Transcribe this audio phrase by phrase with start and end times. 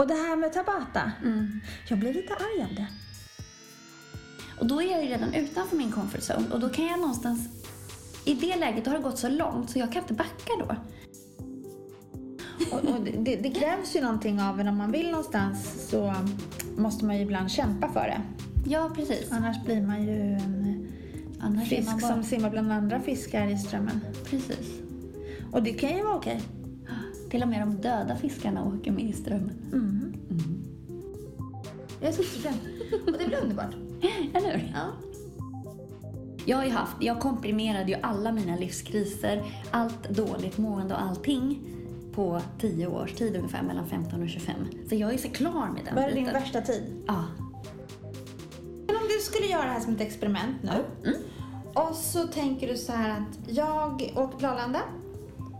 [0.00, 1.60] Och det här med Tabata, Mm.
[1.88, 2.86] jag blir lite arg av det.
[4.58, 7.48] Och då är jag ju redan utanför min comfort zone och då kan jag någonstans...
[8.24, 10.76] I det läget då har det gått så långt så jag kan inte backa då.
[12.72, 16.14] Och, och det, det krävs ju någonting av en om man vill någonstans så
[16.76, 18.22] måste man ju ibland kämpa för det.
[18.70, 19.32] Ja, precis.
[19.32, 20.88] Annars blir man ju en
[21.40, 22.00] Annars fisk bara...
[22.00, 24.00] som simmar bland andra fiskar i strömmen.
[24.24, 24.80] Precis.
[25.52, 26.42] Och det kan ju vara okej.
[27.30, 29.56] Till och med de döda fiskarna åker med i strömmen.
[29.72, 30.14] Mm.
[32.00, 32.54] Jag är så sugen.
[33.06, 33.74] Och det blir underbart.
[34.34, 34.72] Eller hur?
[34.74, 34.86] Ja.
[36.46, 41.58] Jag har haft, jag komprimerade ju alla mina livskriser, allt dåligt mående och allting
[42.12, 44.54] på 10 års tid ungefär, mellan 15 och 25.
[44.88, 47.02] Så jag är så klar med den Vad är din värsta tid?
[47.06, 47.24] Ja.
[48.86, 51.08] Men om du skulle göra det här som ett experiment nu.
[51.10, 51.20] Mm.
[51.74, 54.80] Och så tänker du så här att jag åker till Arlanda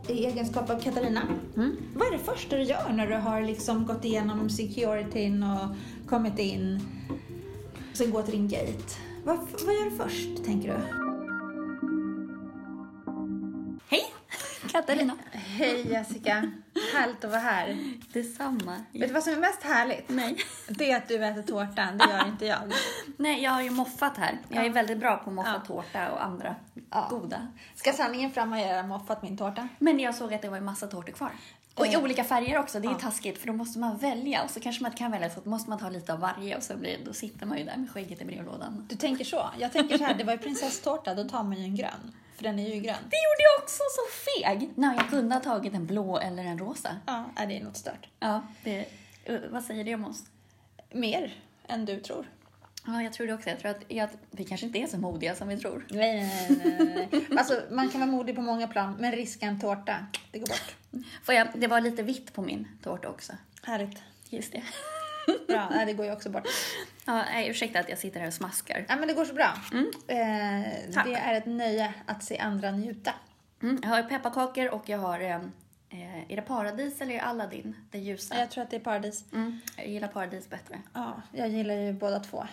[0.09, 1.23] i egenskap av Katarina.
[1.57, 1.77] Mm.
[1.95, 5.69] Vad är det första du gör när du har liksom gått igenom securityn och
[6.09, 6.81] kommit in?
[7.93, 8.95] Sen gå till din gate.
[9.25, 11.10] Vad, vad gör du först, tänker du?
[14.73, 15.17] Katarina.
[15.33, 16.51] Hej Jessica,
[16.95, 17.79] härligt att vara här.
[18.13, 18.77] Detsamma.
[18.93, 20.09] Vet du vad som är mest härligt?
[20.09, 20.37] Nej.
[20.69, 22.73] Det är att du äter tårtan, det gör inte jag.
[23.17, 24.39] Nej, jag har ju moffat här.
[24.49, 25.67] Jag är väldigt bra på att moffa Ja.
[25.67, 26.55] tårta och andra
[26.91, 27.07] Ja.
[27.11, 27.47] goda.
[27.75, 29.69] Ska sanningen fram har jag moffat min tårta.
[29.79, 31.31] Men jag såg att det var en massa tårtor kvar.
[31.75, 32.81] Och i olika färger också.
[32.81, 32.99] Det är Ja.
[32.99, 34.43] taskigt för då måste man välja.
[34.45, 36.63] Och så kanske man inte kan välja så måste man ta lite av varje och
[36.63, 38.87] så blir, då sitter man ju där med skägget i brevlådan.
[38.91, 39.51] Du tänker så?
[39.59, 42.13] Jag tänker så här, det var ju prinsesstårta, då tar man ju en grön.
[42.41, 42.97] För den är ju grön.
[43.11, 44.71] Det gjorde jag också, så feg!
[44.75, 46.97] Nej, jag kunde ha tagit en blå eller en rosa.
[47.07, 48.09] Ja, det är något stört.
[48.21, 48.87] Ja, det,
[49.31, 50.25] uh, vad säger det om oss?
[50.93, 51.35] Mer
[51.69, 52.27] än du tror.
[52.87, 53.51] Ja, jag tror det också.
[53.51, 55.87] Jag tror att jag, vi kanske inte är så modiga som vi tror.
[55.91, 57.39] Nej, nej, nej, nej.
[57.39, 60.77] Alltså, man kan vara modig på många plan, men riska en tårta, det går bort.
[61.25, 63.33] Får jag, det var lite vitt på min tårta också.
[63.63, 63.99] Härligt.
[64.31, 64.63] Just det.
[65.49, 66.49] Bra, nej, det går ju också bort.
[67.05, 68.87] Ja, nej, ursäkta att jag sitter här och smaskar.
[68.89, 69.55] Ja, men det går så bra.
[69.73, 69.91] Mm.
[70.09, 73.15] Eh, det är ett nöje att se andra njuta.
[73.63, 75.21] Mm, jag har pepparkakor och jag har...
[75.21, 75.37] Eh,
[75.91, 77.77] eh, är det paradis eller är det Aladdin?
[77.91, 78.39] Det ljusa.
[78.39, 79.25] Jag tror att det är paradis.
[79.33, 80.79] Mm, jag gillar paradis bättre.
[80.95, 82.47] Ja, jag gillar ju båda två.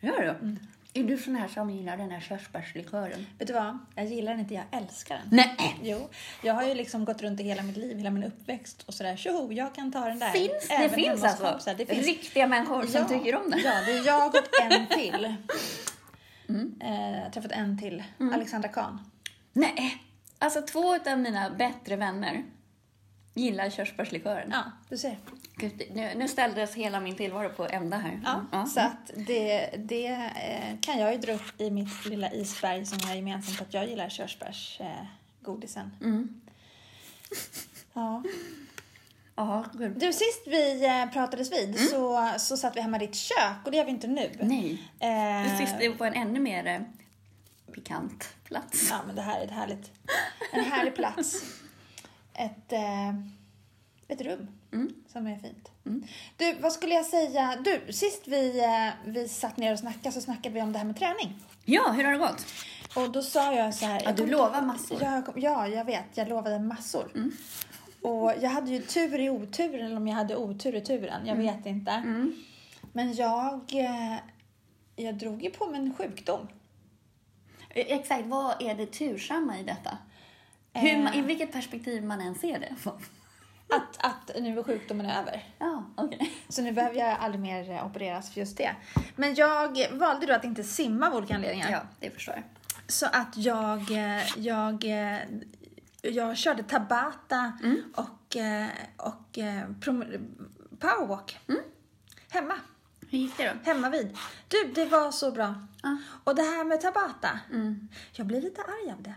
[0.00, 0.56] Gör du?
[0.96, 3.26] Är du sån här som gillar den här körsbärslikören?
[3.38, 3.78] Vet du vad?
[3.94, 5.26] Jag gillar den inte, jag älskar den.
[5.30, 5.78] Nej!
[5.82, 6.08] Jo,
[6.42, 9.16] jag har ju liksom gått runt i hela mitt liv, hela min uppväxt och sådär,
[9.16, 10.30] tjoho, jag kan ta den där.
[10.30, 11.74] Finns, det finns alltså kompisar.
[11.74, 12.06] Det finns.
[12.06, 13.60] riktiga människor som tycker om den?
[13.60, 15.34] Ja, det är jag och en till.
[16.48, 16.74] Mm.
[16.80, 18.02] Eh, jag har träffat en till,
[18.34, 18.98] Alexandra Kahn.
[19.52, 20.02] Nej!
[20.38, 22.44] Alltså två av mina bättre vänner
[23.34, 24.50] gillar körsbärslikören.
[24.50, 25.18] Ja, du ser.
[25.56, 28.20] Gud, nu, nu ställdes hela min tillvaro på ända här.
[28.52, 32.86] Ja, Så att det, det eh, kan jag ju dra upp i mitt lilla isberg
[32.86, 35.90] som vi har gemensamt, att jag gillar körsbärsgodisen.
[36.00, 36.06] Eh.
[36.06, 36.40] Mm.
[37.92, 38.22] ja.
[39.36, 39.98] Ja, gud.
[39.98, 43.70] Du, sist vi eh, pratades vid så, så satt vi hemma i ditt kök och
[43.70, 44.30] det gör vi inte nu.
[44.40, 44.82] Nej.
[45.00, 46.84] Eh, Du sist på en ännu mer
[47.74, 48.88] pikant plats.
[48.90, 49.90] Ja, men det här är ett härligt,
[50.52, 51.42] en härlig plats.
[52.34, 53.08] Ett, eh,
[54.08, 54.94] ett rum Mm.
[55.12, 55.70] som är fint.
[55.86, 56.04] Mm.
[56.36, 57.56] Du, vad skulle jag säga?
[57.64, 60.86] Du, sist vi, eh, vi satt ner och snackade så snackade vi om det här
[60.86, 61.34] med träning.
[61.64, 62.46] Ja, hur har det gått?
[62.96, 64.02] Och då sa jag så här...
[64.04, 65.02] Ja, du lovar massor.
[65.02, 66.04] Jag, ja, jag vet.
[66.14, 67.10] Jag lovade massor.
[67.14, 67.32] Mm.
[68.02, 71.26] Och jag hade ju tur i oturen, eller om jag hade otur i turen.
[71.26, 71.90] Jag vet inte.
[71.90, 72.34] Mm.
[72.92, 74.16] Men jag, eh,
[74.96, 76.48] jag drog ju på mig en sjukdom.
[77.70, 79.98] Eh, Exakt, vad är det tursamma i detta?
[80.74, 81.24] Hur, man- I Eh.
[81.24, 82.74] vilket perspektiv man än ser det.
[83.68, 85.44] Att, att nu är sjukdomen över.
[85.58, 86.34] Ja, okej.
[86.48, 88.76] Så nu behöver jag aldrig mer eh, opereras för just det.
[89.16, 91.70] Men jag valde då att inte simma av olika anledningar.
[91.70, 92.44] Ja, det förstår jag.
[92.86, 95.18] Så att jag, eh, jag, eh,
[96.02, 97.82] jag körde tabata Mm.
[97.96, 99.62] och, eh, och eh,
[100.78, 101.38] powerwalk.
[101.48, 101.60] Mm.
[102.30, 102.54] Hemma.
[103.10, 103.70] Hur gick det då?
[103.70, 104.16] Hemma vid.
[104.48, 105.54] Du, det var så bra.
[105.82, 105.96] Ja.
[106.24, 107.40] Och det här med tabata.
[107.52, 107.88] Mm.
[108.12, 109.14] Jag blir lite arg av det.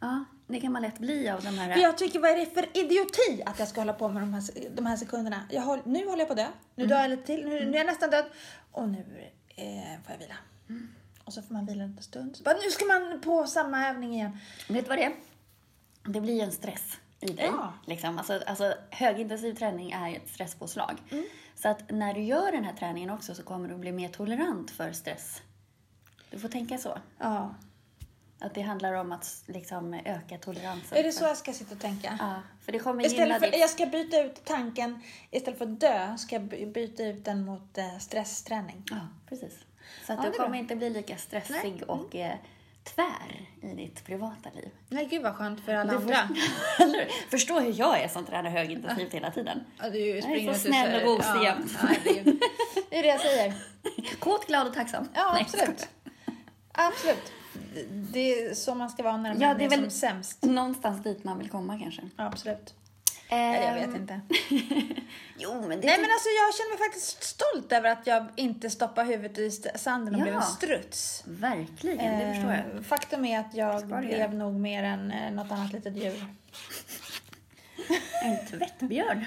[0.00, 1.72] Ja, det kan man lätt bli av de här...
[1.72, 4.34] För jag tycker, vad är det för idioti att jag ska hålla på med de
[4.34, 4.42] här,
[4.76, 5.40] de här sekunderna?
[5.50, 6.48] Jag håll, nu håller jag på att dö.
[6.74, 7.48] Nu dör jag lite till.
[7.48, 8.24] Nu, nu är jag nästan död.
[8.72, 10.36] Och nu eh, får jag vila.
[11.24, 12.36] Och så får man vila en stund.
[12.36, 14.38] Så bara, nu ska man på samma övning igen.
[14.68, 15.14] Vet du vad det är?
[16.04, 17.46] Det blir en stress i dig.
[17.46, 17.72] Ja.
[17.86, 18.18] Liksom.
[18.18, 21.02] Alltså, alltså, högintensiv träning är ju ett stresspåslag.
[21.54, 24.70] Så att när du gör den här träningen också så kommer du bli mer tolerant
[24.70, 25.42] för stress.
[26.30, 26.98] Du får tänka så.
[27.18, 27.54] Ja.
[28.44, 30.98] Att det handlar om att liksom, öka toleransen.
[30.98, 32.16] Är det så jag ska sitta och tänka?
[32.20, 33.60] Ja, för det kommer Istället för, ditt...
[33.60, 37.44] jag ska byta ut tanken, istället för att dö, ska jag by- byta ut den
[37.44, 38.82] mot eh, stressträning.
[38.90, 38.96] Ja,
[39.28, 39.52] precis.
[40.06, 40.56] Så att Ja, du är kommer bra.
[40.58, 41.72] inte bli lika stressig Nej.
[41.72, 41.88] Mm.
[41.88, 42.34] och eh,
[42.84, 44.70] tvär i ditt privata liv.
[44.88, 46.16] Nej, gud vad skönt för alla Du andra.
[46.78, 47.30] hur?
[47.30, 49.64] Förstå hur jag är som tränar högintensivt hela tiden.
[49.78, 51.78] Ja, du är springer så snäll och gosig ja, jämt.
[51.82, 52.24] ja, det, är,
[52.90, 53.54] det är det jag säger.
[54.18, 55.08] Kåt, glad och tacksam.
[55.14, 55.88] Ja, Nej, absolut.
[56.72, 57.32] Absolut.
[57.90, 60.42] Det- är så man ska vara när man Ja, det är väl- som sämst.
[60.42, 62.02] Någonstans dit man vill komma kanske.
[62.16, 62.74] Ja, absolut.
[63.28, 64.20] Eller jag vet inte.
[65.38, 68.70] Jo, men det Nej, men alltså jag känner mig faktiskt stolt över att jag inte
[68.70, 70.24] stoppade huvudet i sanden och Ja.
[70.24, 71.22] blev en struts.
[71.26, 72.76] Verkligen, det förstår jag.
[72.76, 76.24] Eh, Faktum är att jag du blev nog mer än eh, något annat litet djur.
[78.22, 79.24] En tvättbjörn.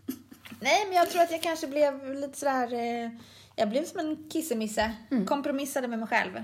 [0.60, 2.72] Nej, men jag tror att jag kanske blev lite sådär...
[3.04, 3.10] Eh,
[3.58, 4.92] jag blev som en kissemisse.
[5.10, 5.26] Mm.
[5.26, 6.42] Kompromissade med mig själv.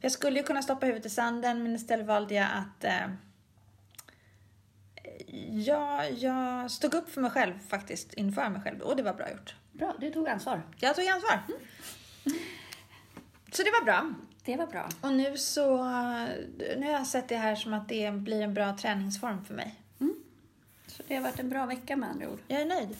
[0.00, 2.84] Jag skulle ju kunna stoppa huvudet i sanden, men istället valde jag att...
[2.84, 3.08] Eh,
[5.50, 8.80] jag, jag stod upp för mig själv faktiskt, inför mig själv.
[8.80, 9.54] Och det var bra gjort.
[9.72, 10.62] Bra, du tog ansvar.
[10.76, 11.40] Jag tog ansvar.
[13.52, 14.14] Så det var bra.
[14.44, 14.88] Det var bra.
[15.00, 15.84] Och nu så...
[16.76, 19.74] Nu har jag sett det här som att det blir en bra träningsform för mig.
[20.86, 22.38] Så det har varit en bra vecka med andra ord.
[22.48, 22.96] Jag är nöjd.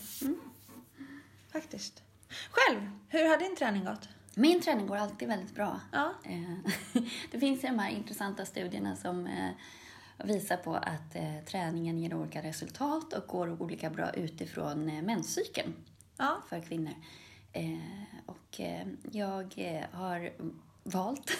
[1.53, 2.03] Faktiskt.
[2.51, 4.09] Själv, hur har din träning gått?
[4.35, 5.81] Min träning går alltid väldigt bra.
[5.93, 6.13] Ja.
[6.25, 9.51] Eh, Det finns ju de här intressanta studierna som eh,
[10.25, 15.75] visar på att eh, träningen ger olika resultat och går olika bra utifrån menscykeln
[16.17, 16.43] Ja.
[16.49, 16.95] för kvinnor.
[18.27, 18.61] Och
[19.13, 20.33] jag har
[20.83, 21.31] valt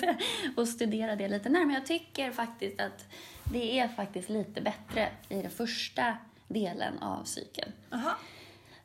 [0.56, 1.74] att studera det lite närmare.
[1.74, 3.06] Jag tycker faktiskt att
[3.44, 6.16] det är faktiskt lite bättre i den första
[6.48, 7.72] delen av cykeln.
[7.90, 8.14] Jaha.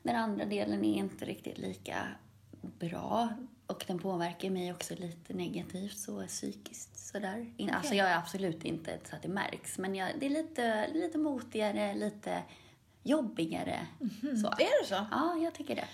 [0.10, 2.08] Den andra delen är inte riktigt lika
[2.62, 3.30] bra
[3.68, 7.54] och den påverkar mig också lite negativt så psykiskt sådär.
[7.58, 10.88] In- Alltså jag är absolut inte så att det märks men jag, det är lite,
[10.94, 12.44] lite motigare, lite
[13.04, 13.88] jobbigare.
[14.22, 14.48] Så.
[14.48, 15.06] Är det så?
[15.12, 15.86] Ja, jag tycker det.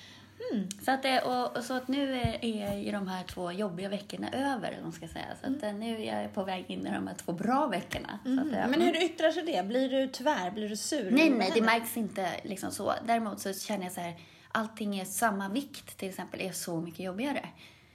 [0.86, 3.90] Så, att det och, och så att nu är är ju de här två jobbiga
[3.90, 5.26] veckorna över, man ska säga.
[5.42, 8.20] Så att eh, nu är jag på väg in i de här två bra veckorna.
[8.24, 9.68] Så att, eh, Men hur yttrar sig det?
[9.68, 10.52] Blir du tvär?
[10.52, 11.12] Blir du sur?
[11.12, 12.94] Nej, nej, det märks inte liksom så.
[13.06, 14.20] Däremot så känner jag så här,
[14.52, 17.50] allting är samma vikt till exempel är så mycket jobbigare.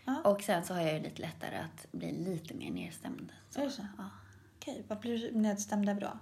[0.05, 0.21] Ja.
[0.31, 3.33] Och sen så har jag ju lite lättare att bli lite mer nedstämd.
[3.57, 3.83] Är det så?
[3.99, 4.05] Ja.
[4.59, 6.19] Okej, vad blir du nedstämd över då?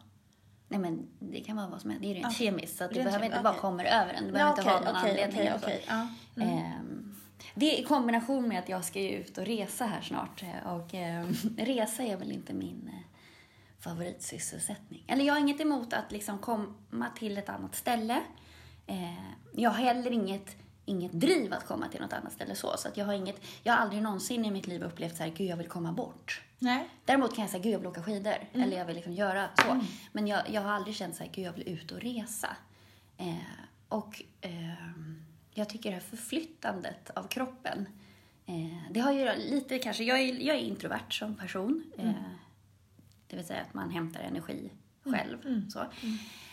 [0.69, 2.31] Nej men det kan vara vad som helst, det är rent Ja.
[2.31, 3.61] kemiskt så att det Rent behöver inte bara okej.
[3.61, 4.27] komma över en.
[4.27, 5.51] Det behöver inte ha någon anledning.
[5.57, 5.85] okej.
[5.89, 6.09] Ja.
[6.43, 7.15] Ehm,
[7.55, 10.43] Det i kombination med att jag ska ju ut och resa här snart.
[10.43, 11.27] eh, Och eh,
[11.59, 13.01] resa är väl inte min eh,
[13.81, 15.05] favoritsysselsättning.
[15.07, 18.21] Eller jag har inget emot att liksom komma till ett annat ställe.
[18.87, 19.13] Eh,
[19.53, 20.57] jag har heller inget,
[20.89, 22.77] inget driv att komma till något annat ställe så.
[22.77, 25.31] Så att jag har inget, jag har aldrig någonsin i mitt liv upplevt så här,
[25.31, 26.43] gud jag vill komma bort.
[26.59, 26.89] Nej.
[27.05, 28.35] Däremot kan jag säga, gud jag vill åka skidor.
[28.53, 28.67] Mm.
[28.67, 29.81] Eller jag vill liksom göra så.
[30.13, 32.57] Men jag, jag har aldrig känt så här, gud jag vill ut och resa.
[33.17, 33.35] Eh,
[33.89, 35.23] och ehm,
[35.55, 37.87] jag tycker det här förflyttandet av kroppen.
[38.47, 41.85] Eh, det har ju lite kanske, jag är, jag är introvert som person.
[41.99, 42.09] Mm.
[42.09, 42.15] Eh,
[43.27, 44.71] det vill säga att man hämtar energi
[45.05, 45.47] själv.
[45.47, 45.71] Mm.
[45.71, 45.81] Så.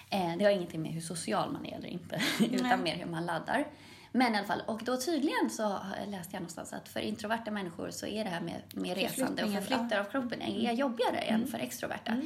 [0.09, 2.21] Eh, det har ingenting med hur social man är eller inte.
[2.51, 3.67] utan mer hur man laddar.
[4.15, 7.91] Men i alla fall, och då tydligen så läste jag någonstans att för introverta människor
[7.91, 11.57] så är det här med, med resande och förflyttar av kroppen är jobbigare än för
[11.57, 12.21] extroverta.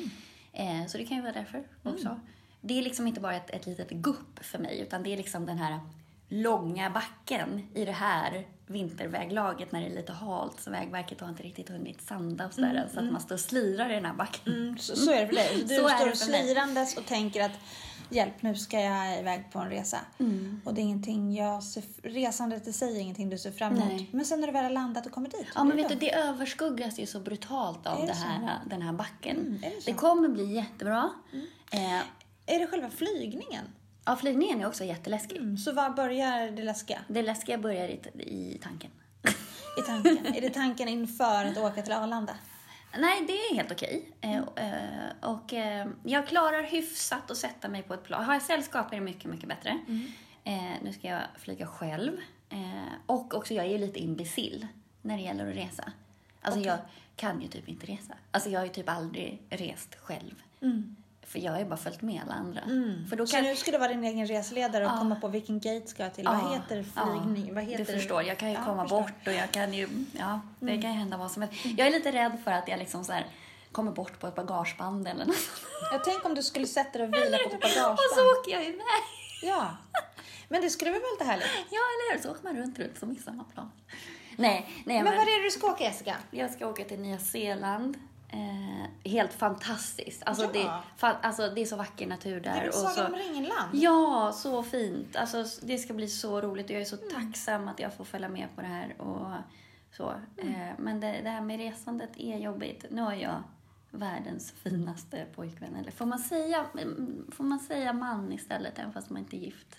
[0.53, 2.19] Eh, så det kan ju vara därför också.
[2.61, 5.45] Det är liksom inte bara ett, ett litet gupp för mig, utan det är liksom
[5.45, 5.79] den här
[6.27, 11.43] långa backen i det här vinterväglaget när det är lite halt så Vägverket har inte
[11.43, 14.53] riktigt hunnit sanda och sådär så att man står och slirar i den här backen.
[14.53, 15.63] Mm, så, så är det för dig.
[15.67, 17.59] Du Så står slirandes och tänker att
[18.09, 19.99] hjälp, nu ska jag iväg på en resa.
[20.17, 20.61] Mm.
[20.65, 23.87] Och det är ingenting jag ser, resandet i sig är ingenting du ser fram emot.
[23.87, 24.09] Nej.
[24.11, 25.47] Men sen när du väl har landat och kommit dit.
[25.55, 28.93] Ja, men vet du, det överskuggas ju så brutalt av det det här, den här
[28.93, 29.37] backen.
[29.37, 31.09] Mm, det det, kommer bli jättebra.
[31.71, 32.01] Eh, bra.
[32.45, 33.65] Är det själva flygningen?
[34.09, 35.37] ja, flygningen är också jätteläskig.
[35.37, 36.99] Mm, så var börjar det läskiga?
[37.07, 38.91] Det läskiga börjar i, i tanken.
[39.77, 40.35] I tanken?
[40.35, 42.33] är det tanken inför att åka till Arlanda?
[42.97, 44.11] Nej, det är helt okej.
[44.21, 48.23] Eh, eh, och eh, jag klarar hyfsat att sätta mig på ett plan.
[48.23, 49.79] Har jag sällskap är det mycket, mycket bättre.
[50.43, 52.17] Eh, nu ska jag flyga själv.
[53.05, 54.67] Och också, jag är ju lite imbecill
[55.01, 55.91] när det gäller att resa.
[56.41, 56.77] Alltså, jag
[57.15, 58.13] kan ju typ inte resa.
[58.31, 60.43] Alltså, jag har ju typ aldrig rest själv.
[61.29, 62.61] För jag har ju bara följt med alla andra.
[63.09, 63.43] För då Så kan...
[63.43, 64.97] nu ska du vara din egen reseledare och Ja.
[64.97, 66.23] komma på vilken gate ska jag till?
[66.25, 67.47] Ja, Vad heter flygning?
[67.47, 70.39] ja, Vad heter Du förstår, jag kan ju komma bort och jag kan ju, ja,
[70.59, 71.65] det kan ju hända vad som helst.
[71.65, 73.25] Jag är lite rädd för att jag liksom så här
[73.71, 75.35] kommer bort på ett bagageband eller något.
[75.91, 77.91] Jag tänk om du skulle sätta dig och vila på ett bagageband.
[77.93, 79.03] Och så åker jag iväg.
[79.43, 79.67] Ja.
[80.49, 81.47] Men det skulle väl vara lite härligt?
[81.55, 82.23] Ja, eller hur?
[82.23, 83.71] Så åker man runt, runt som i samma plan.
[84.35, 86.15] Nej, nej Men men, var är det du ska åka Jessica?
[86.31, 87.97] jag ska åka till Nya Zeeland.
[88.31, 90.23] Eh, helt fantastiskt.
[90.25, 90.49] Alltså, Ja.
[90.53, 92.55] det, fa, alltså, det är så vacker natur Det där.
[92.55, 93.69] är väl och Sagan om ringen-land?
[93.73, 95.15] Ja, så fint.
[95.15, 98.29] Alltså, det ska bli så roligt och jag är så tacksam att jag får följa
[98.29, 99.27] med på det här och
[99.91, 100.09] Så.
[100.37, 102.85] Eh, men det, det här med resandet är jobbigt.
[102.89, 103.43] Nu har jag
[103.91, 105.75] världens finaste pojkvän.
[105.75, 106.65] Eller får man säga,
[107.31, 109.75] får man säga man istället, även fast man inte är gift?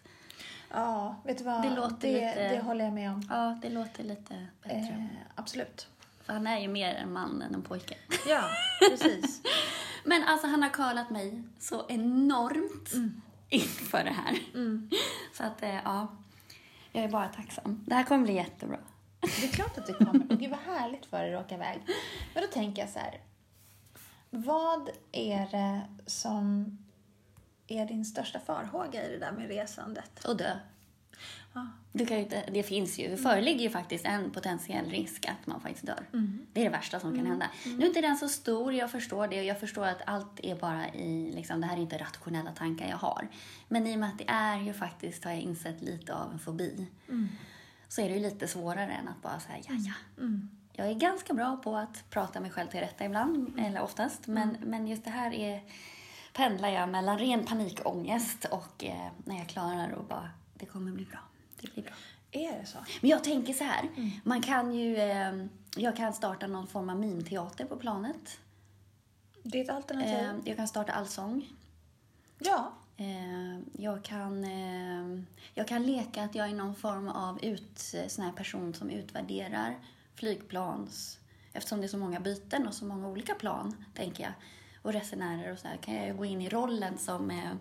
[0.70, 1.62] Ja, vet du vad?
[1.62, 3.22] Det låter det, lite- det håller jag med om.
[3.30, 4.76] Ja, det låter lite bättre.
[4.78, 5.04] Eh,
[5.34, 5.88] absolut.
[6.32, 7.96] Han är ju mer en man än en pojke.
[8.26, 8.42] Ja,
[8.88, 9.42] precis.
[10.04, 12.92] Men alltså han har curlat mig så enormt
[13.48, 14.38] inför det här.
[15.36, 16.16] Så att, eh, ja.
[16.92, 17.84] Jag är bara tacksam.
[17.86, 18.78] Det här kommer bli jättebra.
[19.20, 20.32] Det är klart att det kommer.
[20.32, 21.80] Och gud vad härligt för dig att åka iväg.
[22.34, 23.20] Men då tänker jag så här.
[24.30, 26.78] Vad är det som
[27.66, 30.24] är din största farhåga i det där med resandet?
[30.24, 30.56] Och dö.
[31.92, 35.60] Du kan inte, det finns ju, det föreligger ju faktiskt en potentiell risk att man
[35.60, 36.06] faktiskt dör.
[36.52, 37.50] Det är det värsta som kan hända.
[37.64, 40.54] Nu är inte den så stor, jag förstår det och jag förstår att allt är
[40.54, 43.28] bara i, liksom, det här är inte rationella tankar jag har.
[43.68, 46.38] Men i och med att det är ju faktiskt, har jag insett, lite av en
[46.38, 46.86] fobi.
[47.88, 50.24] Så är det ju lite svårare än att bara säga ja, ja.
[50.72, 54.26] Jag är ganska bra på att prata mig själv till rätta ibland, eller oftast.
[54.26, 55.62] Men, men just det här är,
[56.32, 61.04] pendlar jag mellan ren panikångest och eh, när jag klarar och bara, det kommer bli
[61.04, 61.18] bra.
[61.60, 61.92] Det blir bra.
[62.30, 62.78] Är det så?
[63.00, 63.88] Men jag tänker så här,
[64.24, 68.38] man kan ju, eh, jag kan starta någon form av mimteater på planet.
[69.42, 70.14] Det är ett alternativ.
[70.14, 71.48] Eh, jag kan starta allsång.
[72.38, 72.72] ja.
[72.96, 75.22] Eh, jag, kan, eh,
[75.54, 79.78] jag kan leka att jag är någon form av ut, sån här person som utvärderar
[80.14, 81.16] flygplans...
[81.52, 84.32] Eftersom det är så många byten och så många olika plan, tänker jag,
[84.82, 87.30] och resenärer och så här, kan jag gå in i rollen som...
[87.30, 87.52] Eh,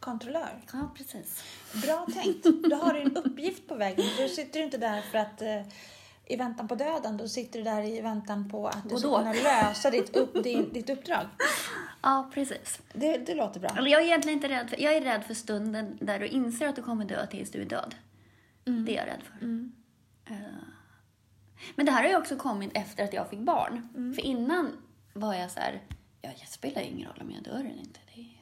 [0.00, 0.64] Kontrollör.
[0.72, 1.44] ja, precis.
[1.84, 2.44] Bra tänkt.
[2.70, 4.04] Då har du en uppgift på vägen.
[4.18, 5.62] Du sitter inte där för att eh,
[6.26, 7.16] i väntan på döden.
[7.16, 10.72] Då sitter du där i väntan på att du ska kunna lösa ditt, upp, din,
[10.72, 11.26] ditt uppdrag.
[12.02, 12.80] Ja, precis.
[12.92, 13.70] Det, det låter bra.
[13.78, 16.68] Eller jag är egentligen inte rädd för, jag är rädd för stunden där du inser
[16.68, 17.94] att du kommer dö tills du är död.
[18.64, 19.46] Det är jag rädd för.
[20.34, 20.40] Eh,
[21.74, 23.88] Men det här har ju också kommit efter att jag fick barn.
[24.14, 24.72] För innan
[25.12, 25.82] var jag så här,
[26.22, 28.00] ja, det spelar ingen roll om jag dör eller inte.
[28.14, 28.37] Det är,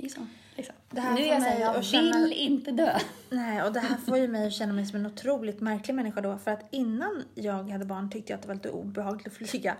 [0.00, 0.26] det.
[0.56, 0.74] Liksom.
[0.96, 2.98] Här nu är jag så här, mig jag känna- vill inte dö.
[3.30, 6.20] Nej, och det här får ju mig att känna mig som en otroligt märklig människa
[6.20, 6.38] då.
[6.38, 9.76] För att innan jag hade barn tyckte jag att det var lite obehagligt att flyga.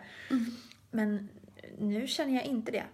[0.91, 1.29] Men
[1.79, 2.85] nu känner jag inte det.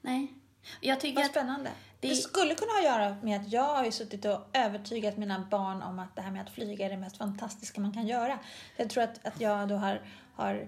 [0.00, 0.32] Nej.
[0.80, 1.70] Jag tycker Vad spännande.
[2.00, 2.08] Det...
[2.08, 5.46] det- skulle kunna ha att göra med att jag har ju suttit och övertygat mina
[5.50, 8.38] barn om att det här med att flyga är det mest fantastiska man kan göra.
[8.76, 10.00] Jag tror att, att jag då har,
[10.34, 10.66] har,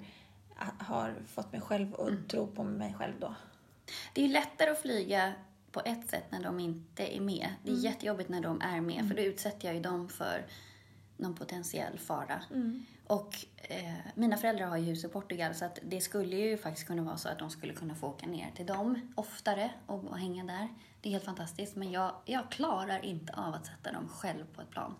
[0.78, 3.34] har fått mig själv att tro på mig själv då.
[4.14, 5.32] Det är ju lättare att flyga
[5.75, 7.49] på ett sätt när de inte är med.
[7.62, 10.47] Det är jättejobbigt när de är med, för då utsätter jag ju dem för
[11.16, 12.43] någon potentiell fara.
[13.07, 16.87] Och eh, mina föräldrar har ju hus i Portugal, så att det skulle ju faktiskt
[16.87, 20.19] kunna vara så att de skulle kunna få åka ner till dem oftare och, och
[20.19, 20.69] hänga där.
[21.00, 24.61] Det är helt fantastiskt, men jag, jag klarar inte av att sätta dem själv på
[24.61, 24.95] ett plan.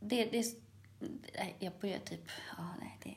[0.00, 0.46] Det, det,
[1.38, 3.14] nej, jag börjar typ, ja nej det.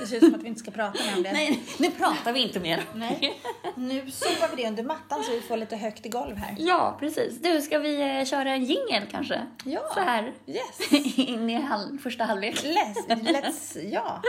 [0.00, 1.32] Det ser ut som att vi inte ska prata mer om det.
[1.32, 2.84] Nej, nu pratar vi inte mer.
[2.94, 3.40] Nej.
[3.74, 6.54] Nu sopar vi det under mattan så vi får lite högt i golv här.
[6.58, 7.42] Ja, precis.
[7.42, 9.46] Du, ska vi eh, köra en jingel kanske?
[9.64, 9.80] Ja.
[9.94, 10.92] Så här Yes.
[11.18, 12.64] in i halv, första halvlek.
[12.64, 14.22] Let's, let's, ja.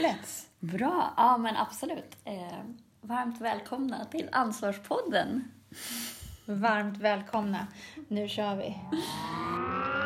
[0.00, 0.44] Let's.
[0.58, 1.14] Bra.
[1.16, 2.16] Ja, men absolut.
[2.24, 2.58] Eh,
[3.00, 5.44] varmt välkomna till Ansvarspodden.
[6.44, 7.66] Varmt välkomna.
[8.08, 8.74] Nu kör vi.
[8.90, 9.99] Vi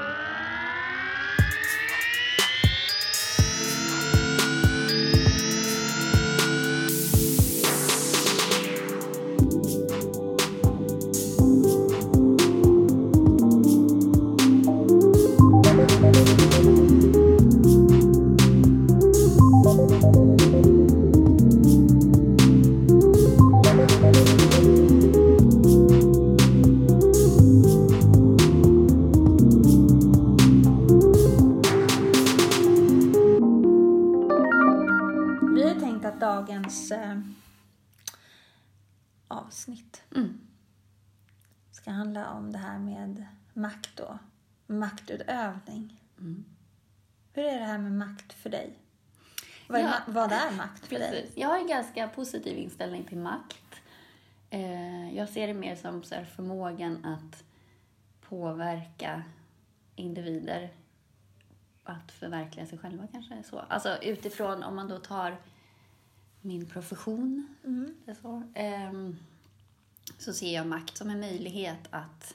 [36.94, 37.20] eh,
[39.28, 40.40] avsnitt Mm.
[41.70, 44.16] ska handla om det här med makt och
[44.66, 46.00] maktutövning.
[46.18, 46.44] Mm.
[47.32, 48.78] Hur är det här med makt för dig?
[49.68, 49.90] Vad är, Ja.
[49.90, 51.10] ma- vad är makt för dig?
[51.10, 51.36] Precis.
[51.36, 53.74] Jag har en ganska positiv inställning till makt.
[54.50, 57.44] Eh, jag ser det mer som så här, förmågan att
[58.28, 59.22] påverka
[59.96, 60.72] individer
[61.84, 63.42] att förverkliga sig själva kanske.
[63.42, 63.58] Så.
[63.58, 65.36] Alltså utifrån, om man då tar
[66.44, 67.94] min profession, Mm.
[68.22, 69.16] så, ehm,
[70.18, 72.34] så ser jag makt som en möjlighet att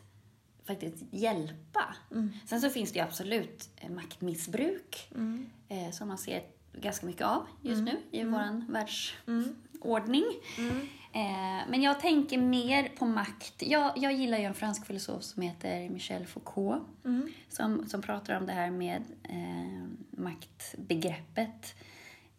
[0.65, 1.95] faktiskt hjälpa.
[2.11, 2.29] Mm.
[2.45, 5.45] Sen så finns det ju absolut eh, maktmissbruk Mm.
[5.67, 10.25] eh, som man ser ganska mycket av just nu i vår världsordning.
[10.57, 10.77] Mm.
[11.13, 13.53] Eh, men jag tänker mer på makt.
[13.59, 16.83] Jag, jag gillar ju en fransk filosof som heter Michel Foucault.
[17.49, 21.75] Som, som pratar om det här med eh, maktbegreppet.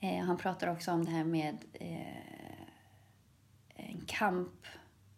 [0.00, 2.64] Eh, han pratar också om det här med eh,
[3.76, 4.66] en kamp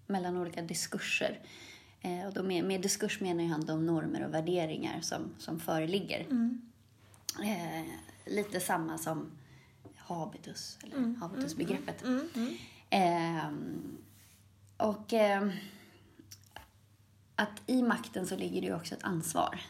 [0.07, 1.41] mellan olika diskurser.
[2.01, 6.27] Eh, och då med, med diskurs menar han de normer och värderingar som, som föreligger.
[7.43, 7.85] Eh,
[8.27, 9.31] lite samma som
[9.97, 12.05] habitus, eller habitusbegreppet.
[12.91, 13.97] Ehm,
[14.77, 15.51] och ehm,
[17.37, 19.61] att i makten så ligger det ju också ett ansvar.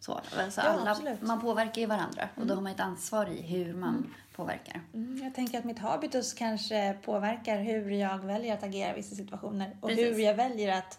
[0.00, 1.22] Så, alltså Ja, alla, absolut.
[1.22, 4.80] man påverkar ju varandra och då har man ett ansvar i hur man påverkar.
[4.94, 9.14] Mm, jag tänker att mitt habitus kanske påverkar hur jag väljer att agera i vissa
[9.14, 10.06] situationer och Precis.
[10.06, 10.98] hur jag väljer att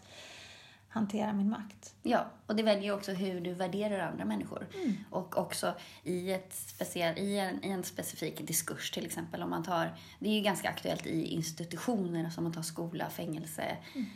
[0.89, 1.93] hantera min makt.
[2.03, 4.67] Ja, och det väljer ju också hur du värderar andra människor.
[4.75, 4.93] Mm.
[5.09, 9.43] Och också i, ett speciell, i, en, i en specifik diskurs till exempel.
[9.43, 13.77] Om man tar, det är ju ganska aktuellt i institutioner, som man tar skola, fängelse,
[13.95, 14.07] Mm.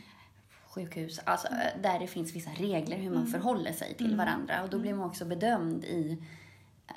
[0.76, 1.20] Sjukhus.
[1.24, 1.48] Alltså,
[1.82, 3.32] där det finns vissa regler hur man Mm.
[3.32, 4.62] förhåller sig till varandra.
[4.62, 6.22] Och då blir man också bedömd i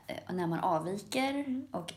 [0.08, 1.68] eh, när man avviker Mm.
[1.72, 1.94] och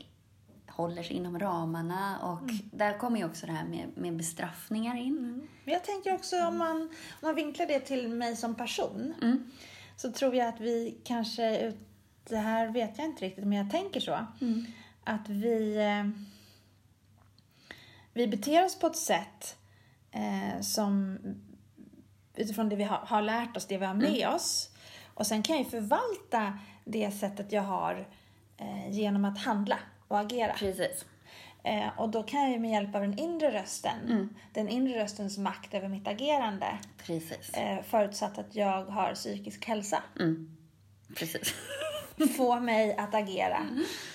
[0.68, 2.18] håller sig inom ramarna.
[2.18, 5.48] Och där kommer ju också det här med, med bestraffningar in.
[5.64, 6.88] Men jag tänker också om man, om
[7.22, 9.50] man vinklar det till mig som person Mm.
[9.96, 11.72] så tror jag att vi kanske,
[12.28, 14.26] det här vet jag inte riktigt men jag tänker så,
[15.04, 16.10] att vi, eh,
[18.12, 19.56] vi beter oss på ett sätt
[20.10, 21.18] eh, som
[22.42, 24.70] utifrån det vi har, har lärt oss, det vi har med oss.
[25.14, 28.08] Och sen kan jag ju förvalta det sättet jag har
[28.58, 30.52] eh, genom att handla och agera.
[30.52, 31.04] Precis.
[31.64, 34.34] Eh, och då kan jag ju med hjälp av den inre rösten, Mm.
[34.52, 37.50] den inre röstens makt över mitt agerande, Precis.
[37.54, 40.56] eh, förutsatt att jag har psykisk hälsa, Mm.
[41.16, 41.54] Precis.
[42.36, 43.66] få mig att agera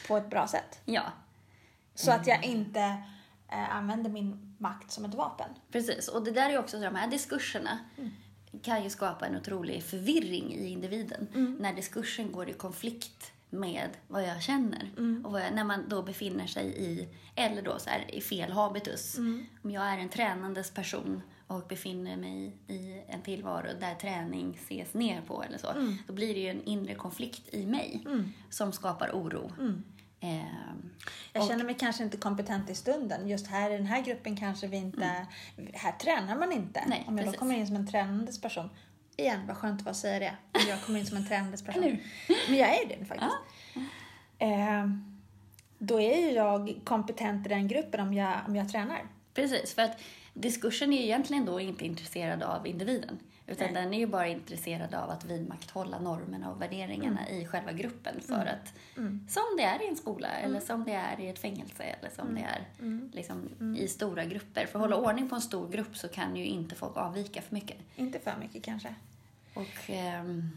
[0.08, 0.82] på ett bra sätt.
[0.86, 1.04] Ja,
[1.96, 2.82] Så att jag inte
[3.52, 5.50] eh, använder min makt som ett vapen.
[5.72, 6.08] precis.
[6.08, 7.80] Och det där är också så, de här diskurserna
[8.64, 11.28] kan ju skapa en otrolig förvirring i individen.
[11.60, 14.90] När diskursen går i konflikt med vad jag känner.
[15.26, 18.52] Och vad jag, när man då befinner sig i, eller då så här, i fel
[18.52, 19.18] habitus.
[19.62, 24.94] Om jag är en tränandes person och befinner mig i en tillvaro där träning ses
[24.94, 25.68] ner på eller så.
[26.08, 28.06] Då blir det ju en inre konflikt i mig
[28.50, 29.52] som skapar oro.
[30.20, 30.90] Ehm,
[31.34, 33.28] Jag och- känner mig kanske inte kompetent i stunden.
[33.28, 35.28] Just här i den här gruppen kanske vi inte...
[35.74, 36.84] Här tränar man inte.
[36.88, 37.40] Nej, Om jag då precis.
[37.40, 38.70] kommer in som en tränandes person.
[39.18, 40.60] Igen, vad skönt att få säga det.
[40.64, 41.98] Om jag kommer in som en tränandes person.
[42.48, 43.32] Men jag är det faktiskt.
[44.40, 44.88] Eh,
[45.80, 49.02] då är ju jag kompetent i den gruppen om jag, om jag tränar.
[49.34, 50.02] Precis, för att
[50.34, 53.20] diskursen är egentligen då inte intresserad av individen.
[53.50, 53.84] Utan Nej.
[53.84, 58.22] den är ju bara intresserad av att vidmakthålla normerna och värderingarna i själva gruppen.
[58.22, 58.74] För att,
[59.30, 62.36] som det är i en skola, eller som det är i ett fängelse, eller som
[62.36, 62.66] det är
[63.14, 64.66] liksom, i stora grupper.
[64.66, 67.54] För att hålla ordning på en stor grupp så kan ju inte folk avvika för
[67.54, 67.78] mycket.
[67.96, 68.96] Inte för mycket kanske.
[69.54, 70.50] Och ehm,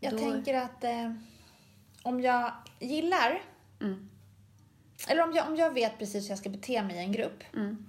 [0.00, 1.12] Jag då, tänker att eh,
[2.02, 3.42] om jag gillar,
[3.80, 4.08] Mm.
[5.08, 7.44] eller om jag, om jag vet precis hur jag ska bete mig i en grupp,
[7.54, 7.86] Mm.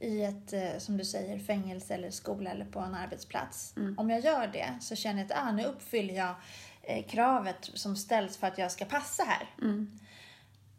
[0.00, 3.76] I ett, eh, som du säger, fängelse eller skola eller på en arbetsplats.
[3.76, 3.98] Mm.
[3.98, 6.34] Om jag gör det så känner jag att ah, nu uppfyller jag
[6.82, 9.50] eh, kravet som ställs för att jag ska passa här.
[9.62, 9.98] Mm.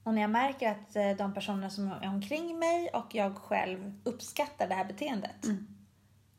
[0.04, 4.02] Och när jag märker att eh, de personer som är omkring mig och jag själv
[4.04, 5.68] uppskattar det här beteendet, Mm.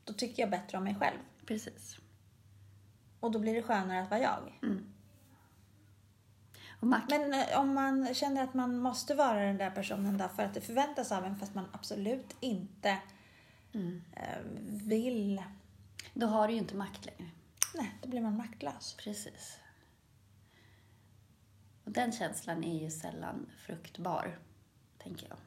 [0.05, 1.19] då tycker jag bättre om mig själv.
[1.47, 1.97] Precis.
[3.21, 4.59] Och då blir det skönare att vara jag.
[4.61, 4.85] Makt,
[6.87, 10.55] Men eh, om man känner att man måste vara den där personen då för att
[10.55, 12.99] det förväntas av en fast man absolut inte
[13.75, 14.03] Mm.
[14.17, 14.39] eh,
[14.89, 15.43] vill,
[16.15, 17.31] då har du ju inte makt längre.
[17.75, 18.95] nej, då blir man maktlös.
[18.99, 19.59] Precis.
[21.85, 24.39] Och den känslan är ju sällan fruktbar,
[24.99, 25.39] tänker jag.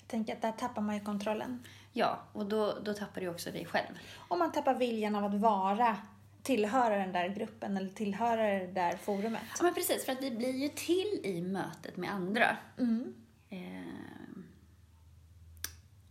[0.00, 1.64] Jag tänker att där tappar man ju kontrollen.
[1.92, 3.94] Ja, och då, då tappar du också dig själv.
[4.28, 5.96] Om man tappar viljan av att vara,
[6.42, 9.42] tillhöra den där gruppen eller tillhöra det där forumet.
[9.58, 12.56] Ja, men precis, för att vi blir ju till i mötet med andra.
[12.78, 13.14] Mm.
[13.50, 14.38] Eh,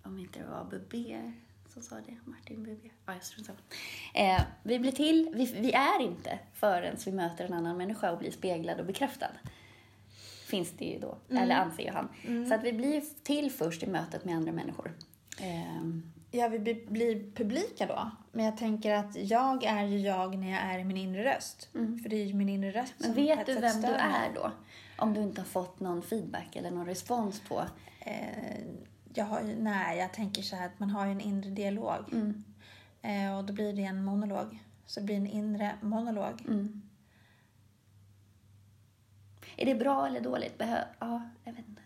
[0.04, 1.34] om inte det var Bubé
[1.74, 2.90] som sa det, Martin Bubé.
[3.06, 3.58] Ja, jag strunt samma.
[4.14, 8.18] eh, Vi blir till, vi, vi är inte förrän vi möter en annan människa och
[8.20, 9.32] blir speglad och bekräftad.
[10.46, 12.10] Finns det ju då, eller anser ju han.
[12.48, 14.94] Så att vi blir till först i mötet med andra människor.
[15.40, 15.82] Eh,
[16.32, 18.12] Ja, vi blir, blir publika då.
[18.32, 21.70] Men jag tänker att jag är ju jag när jag är i min inre röst.
[21.72, 24.52] För det är ju min inre röst Men som vet du vem du är då?
[24.98, 27.66] Om du inte har fått någon feedback eller någon respons på...
[28.00, 28.60] Eh,
[29.14, 32.14] jag har ju, nej, jag tänker så här att man har ju en inre dialog.
[32.14, 32.44] Mm.
[33.02, 34.60] Eh, och då blir det en monolog.
[34.86, 36.42] Så det blir en inre monolog.
[36.48, 36.82] Mm.
[39.58, 40.58] Är det bra eller dåligt?
[40.58, 41.81] Behö ja, jag vet inte.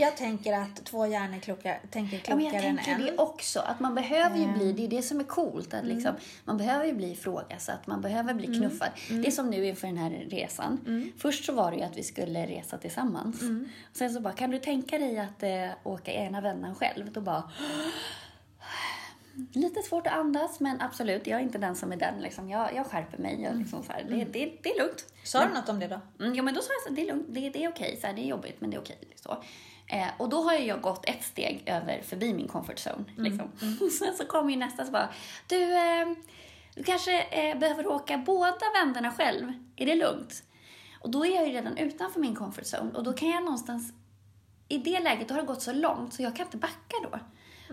[0.00, 3.00] Jag tänker att två hjärnor klokar, tänker Ja, men klokare jag än tänker en.
[3.16, 4.76] det också, att man behöver ju bli, Ehm.
[4.76, 8.34] det är det som är coolt, att liksom, man behöver ju bli ifrågasatt, man behöver
[8.34, 8.58] bli Mm.
[8.58, 8.88] knuffad.
[9.08, 10.80] Det är som nu inför den här resan.
[11.18, 13.42] Först så var det ju att vi skulle resa tillsammans.
[13.42, 13.68] Mm.
[13.92, 17.12] Sen så bara, kan du tänka dig att eh, åka ena vändan själv?
[17.12, 17.50] Då bara,
[19.52, 22.20] Lite svårt att andas, men absolut, jag är inte den som är den.
[22.20, 22.50] Liksom.
[22.50, 23.42] Jag, jag skärper mig.
[23.42, 25.04] Jag, liksom, så här, det, det, det är lugnt.
[25.24, 26.00] Sa du något om det då?
[26.24, 27.98] Mm, ja, men då sa jag så här, det är lugnt, det, det är okej,
[28.00, 28.98] så här, det är jobbigt, men det är okej.
[29.10, 29.36] Liksom.
[29.88, 33.04] Eh, och då har jag gått ett steg över förbi min comfort zone.
[33.16, 33.52] Liksom.
[33.86, 35.08] Och sen så kommer ju nästa så bara,
[35.46, 36.08] du, eh,
[36.74, 40.42] du kanske eh, behöver åka båda vändarna själv, är det lugnt?
[41.00, 43.92] Och då är jag ju redan utanför min comfort zone och då kan jag någonstans,
[44.68, 47.18] i det läget, då har det gått så långt så jag kan inte backa då.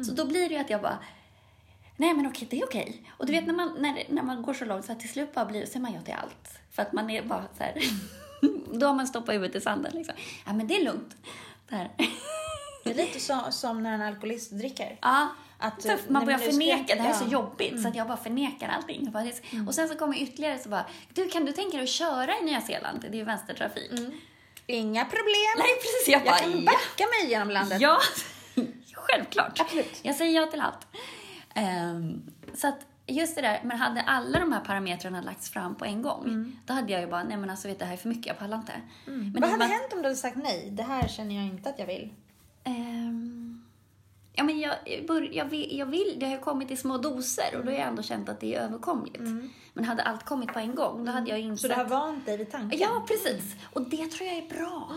[0.04, 1.00] Så då blir det ju att jag bara,
[1.98, 3.04] Nej men okej, det är okej.
[3.10, 5.34] Och du vet när man, när, när man går så långt så att till slut
[5.34, 6.60] bara blir, säger man ja till allt.
[6.72, 7.74] För att man är bara så här,
[8.80, 10.16] då har man stoppat huvudet i sanden liksom.
[10.46, 11.16] Ja men det är lugnt.
[11.70, 11.92] Där.
[12.84, 14.98] Det är lite så, som när en alkoholist dricker.
[15.02, 15.28] Ja.
[15.60, 17.32] Att, Så eh, man börjar ska förneka, det här är så ja.
[17.32, 19.12] jobbigt så att jag bara förnekar allting.
[19.12, 22.38] Det- Och sen så kommer ytterligare så bara, du kan du tänka dig att köra
[22.40, 23.02] i Nya Zeeland?
[23.02, 23.92] Det är ju vänstertrafik.
[24.68, 25.54] Inga problem.
[25.58, 26.72] Nej precis, jag bara, jag kan ja.
[26.72, 27.82] backa mig genom landet.
[27.82, 28.00] Ja,
[28.94, 29.60] självklart.
[29.60, 30.00] Absolut.
[30.02, 30.88] Jag säger ja till allt.
[31.56, 32.22] Ehm,
[32.56, 36.02] så att just det där, men hade alla de här parametrarna lagts fram på en
[36.02, 38.26] gång, då hade jag ju bara, nej men alltså vet det här är för mycket,
[38.26, 38.82] jag pallar inte.
[39.06, 39.34] Men Mm.
[39.34, 40.70] Vad i och hade att- hänt om du hade sagt nej?
[40.72, 42.14] Det här känner jag inte att jag vill.
[42.64, 43.66] Ehm,
[44.34, 44.76] ja men jag,
[45.32, 48.02] jag vill, jag vill, det har kommit i små doser och då har jag ändå
[48.04, 49.20] känt att det är överkomligt.
[49.74, 51.62] Men hade allt kommit på en gång, då hade jag insett...
[51.62, 52.80] Så du har vant dig vid tanken?
[52.80, 53.56] Ja, precis.
[53.74, 54.92] Och det tror jag är bra.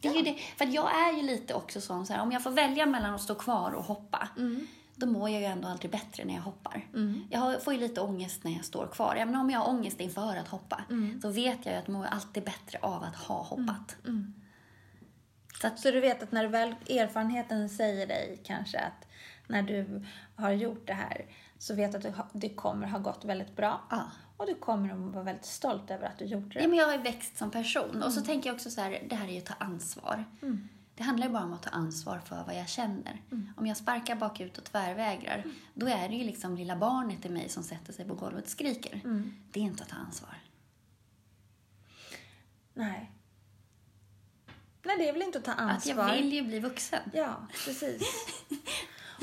[0.00, 2.42] Det är ju det, för jag är ju lite också sån så här, om jag
[2.42, 4.28] får välja mellan att stå kvar och hoppa,
[4.98, 6.86] då mår jag ju ändå aldrig bättre när jag hoppar.
[7.30, 9.16] Jag har, får ju lite ångest när jag står kvar.
[9.16, 10.84] Även om jag har ångest inför att hoppa,
[11.22, 13.96] så vet jag ju att jag mår alltid bättre av att ha hoppat.
[15.60, 19.08] Så att, Så du vet att när väl erfarenheten säger dig kanske att
[19.46, 20.04] när du
[20.36, 21.26] har gjort det här
[21.58, 23.80] så vet du att det kommer ha gått väldigt bra.
[23.90, 24.02] ja.
[24.36, 26.60] Och du kommer att vara väldigt stolt över att du gjorde det.
[26.62, 28.02] Ja, men jag har ju växt som person.
[28.02, 30.24] Och så tänker jag också så här, det här är ju att ta ansvar.
[30.98, 33.22] Det handlar ju bara om att ta ansvar för vad jag känner.
[33.56, 37.48] Om jag sparkar bakut och tvärvägrar, då är det ju liksom lilla barnet i mig
[37.48, 39.00] som sätter sig på golvet och skriker.
[39.52, 40.34] Det är inte att ta ansvar.
[42.74, 43.10] Nej.
[44.82, 46.08] Nej, det är väl inte att ta Att ansvar.
[46.08, 47.10] jag vill ju bli vuxen.
[47.12, 48.02] Ja, precis.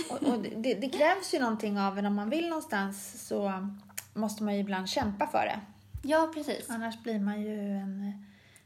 [0.09, 3.67] och, och det, det krävs ju någonting av en om man vill någonstans så
[4.13, 5.59] måste man ju ibland kämpa för det.
[6.03, 6.69] Ja, precis.
[6.69, 8.25] Annars blir man ju en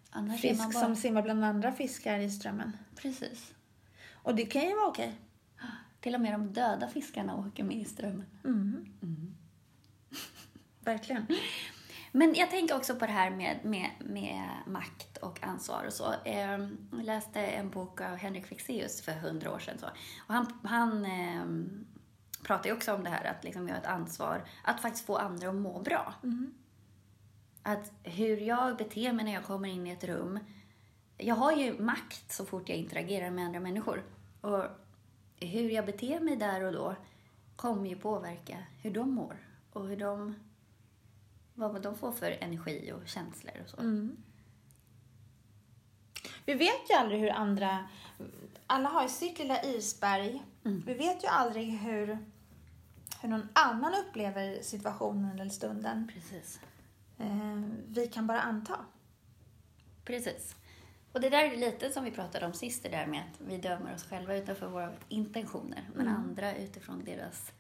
[0.10, 0.72] Annars fisk bara...
[0.72, 2.78] som simmar bland andra fiskar i strömmen.
[2.96, 3.54] Precis.
[4.12, 5.14] Och det kan ju vara okej.
[6.02, 8.26] Till och med de döda fiskarna åker med i strömmen.
[10.80, 11.26] Verkligen.
[12.12, 16.14] Men jag tänker också på det här med, med, med makt och ansvar och så.
[16.26, 16.50] Eh,
[16.92, 19.78] jag läste en bok av Henrik Fexeus för hundra år sedan.
[19.80, 19.86] Så.
[20.28, 21.46] Och han han eh,
[22.44, 25.18] pratar ju också om det här att liksom, vi har ett ansvar att faktiskt få
[25.18, 26.14] andra att må bra.
[27.64, 30.40] Att hur jag beter mig när jag kommer in i ett rum.
[31.18, 34.04] Jag har ju makt så fort jag interagerar med andra människor.
[34.42, 34.64] Och
[35.36, 36.96] hur jag beter mig där och då
[37.56, 39.38] kommer ju påverka hur de mår
[39.74, 40.36] och hur de
[41.54, 43.78] vad de får för energi och känslor och så.
[46.46, 47.88] Vi vet ju aldrig hur andra...
[48.68, 50.44] Alla har ju sitt lilla isberg.
[50.64, 52.18] Vi vet ju aldrig hur,
[53.22, 56.12] hur någon annan upplever situationen eller stunden.
[56.14, 56.60] Precis.
[57.20, 58.86] Eh, vi kan bara anta.
[60.06, 60.56] Precis.
[61.14, 63.58] Och det där är lite som vi pratade om sist, det där med att vi
[63.58, 67.52] dömer oss själva utifrån våra intentioner, men andra utifrån deras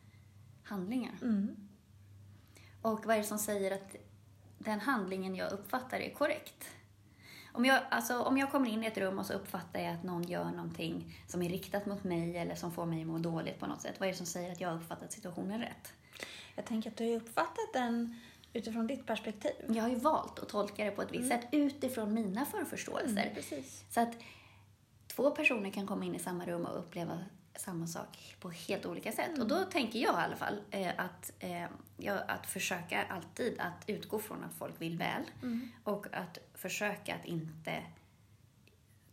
[0.64, 1.14] handlingar.
[2.82, 3.96] Och vad är det som säger att
[4.58, 6.70] den handlingen jag uppfattar är korrekt?
[7.54, 10.04] Om jag, alltså, om jag kommer in i ett rum och så uppfattar jag att
[10.04, 13.60] någon gör någonting som är riktat mot mig eller som får mig att må dåligt
[13.60, 15.94] på något sätt, vad är det som säger att jag har uppfattat situationen rätt?
[16.56, 18.20] Jag tänker att du har uppfattat den
[18.54, 19.52] utifrån ditt perspektiv.
[19.68, 23.32] Jag har ju valt att tolka det på ett visst sätt utifrån mina förförståelser.
[23.36, 23.86] precis.
[23.90, 24.18] Så att
[25.08, 27.20] två personer kan komma in i samma rum och uppleva
[27.56, 29.40] samma sak på helt olika sätt.
[29.40, 31.66] Och då tänker jag i alla fall eh, att, eh,
[31.98, 35.24] jag, att försöka alltid att utgå från att folk vill väl
[35.84, 37.84] och att försöka att inte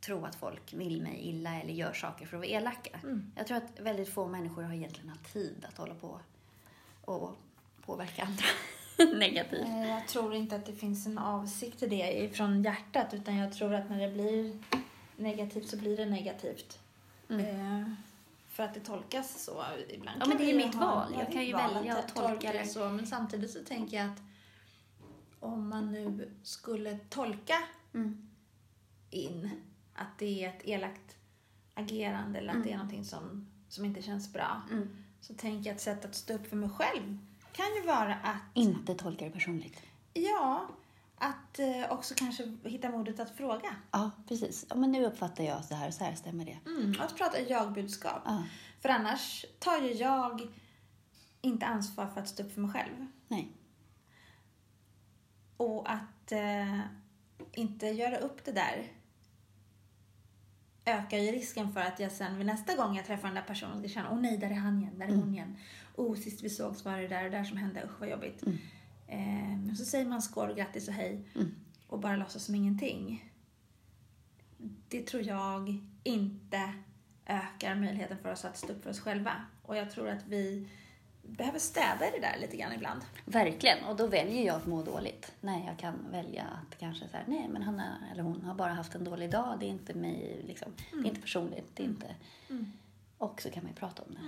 [0.01, 3.01] tro att folk vill mig illa eller gör saker för att vara elaka.
[3.37, 6.21] Jag tror att väldigt få människor har egentligen tid att hålla på
[7.05, 7.37] och
[7.83, 8.45] påverka andra
[9.19, 9.69] negativt.
[9.89, 13.75] Jag tror inte att det finns en avsikt till det från hjärtat utan jag tror
[13.75, 14.59] att när det blir
[15.17, 16.79] negativt så blir det negativt.
[17.29, 17.91] Eh,
[18.49, 20.23] För att det tolkas så ibland.
[20.23, 21.11] Ja, men det är mitt ha- val.
[21.15, 22.67] ja, Jag kan ju välja att tolka det.
[22.67, 22.89] så.
[22.89, 24.23] Men samtidigt så tänker jag att
[25.41, 27.55] om man nu skulle tolka
[27.95, 28.29] Mm.
[29.11, 29.51] in
[29.95, 31.17] att det är ett elakt
[31.75, 34.63] agerande eller att det är någonting som, som inte känns bra.
[34.71, 34.89] Mm.
[35.21, 37.19] Så tänker jag att sätt att stå upp för mig själv
[37.57, 39.83] kan ju vara att, Inte tolka det personligt.
[40.13, 40.69] ja,
[41.19, 43.77] att eh, också kanske hitta modet att fråga.
[43.91, 44.67] Ja, precis.
[44.69, 46.59] Ja, men nu uppfattar jag så här, så här stämmer det.
[46.71, 47.01] Mm.
[47.01, 48.23] Att prata jag-budskap.
[48.25, 48.43] Ja.
[48.81, 50.49] För annars tar ju jag
[51.41, 53.07] inte ansvar för att stå upp för mig själv.
[53.29, 53.49] Nej.
[55.57, 56.81] Och att eh,
[57.53, 58.93] inte göra upp det där
[60.87, 63.79] ökar ju risken för att jag sen vid nästa gång jag träffar den där personen
[63.79, 65.57] ska känna åh nej, där är han igen, där är hon igen.
[65.95, 68.43] Oh, sist vi sågs var det där och där som hände, usch vad jobbigt.
[68.43, 68.59] Mm.
[69.69, 71.55] Eh, så säger man skål och grattis och hej Mm.
[71.87, 73.31] och bara låtsas som ingenting.
[74.89, 76.73] Det tror jag inte
[77.27, 79.33] ökar möjligheten för oss att stå upp för oss själva.
[79.63, 80.69] Och jag tror att vi
[81.29, 83.01] behöver städa i det där lite grann ibland.
[83.25, 83.85] Verkligen.
[83.85, 85.33] Och då väljer jag att må dåligt.
[85.41, 88.55] När jag kan välja att kanske så här, nej men han är, eller hon har
[88.55, 89.57] bara haft en dålig dag.
[89.61, 90.73] Det är inte mig, liksom.
[90.93, 91.71] Det är inte personligt.
[91.75, 92.15] Det är inte...
[92.51, 92.73] Mm.
[93.19, 94.21] Och så kan man ju prata om det.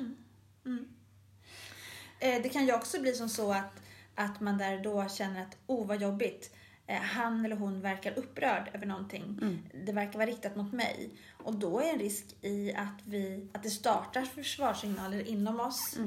[2.20, 3.80] Eh, Det kan ju också bli som så att,
[4.14, 6.54] att man där då känner att oh vad jobbigt.
[6.86, 9.38] Eh, Han eller hon verkar upprörd över någonting.
[9.84, 11.10] Det verkar vara riktat mot mig.
[11.44, 15.96] Och då är en risk i att, vi, att det startar försvarssignaler inom oss.
[15.98, 16.04] Eh,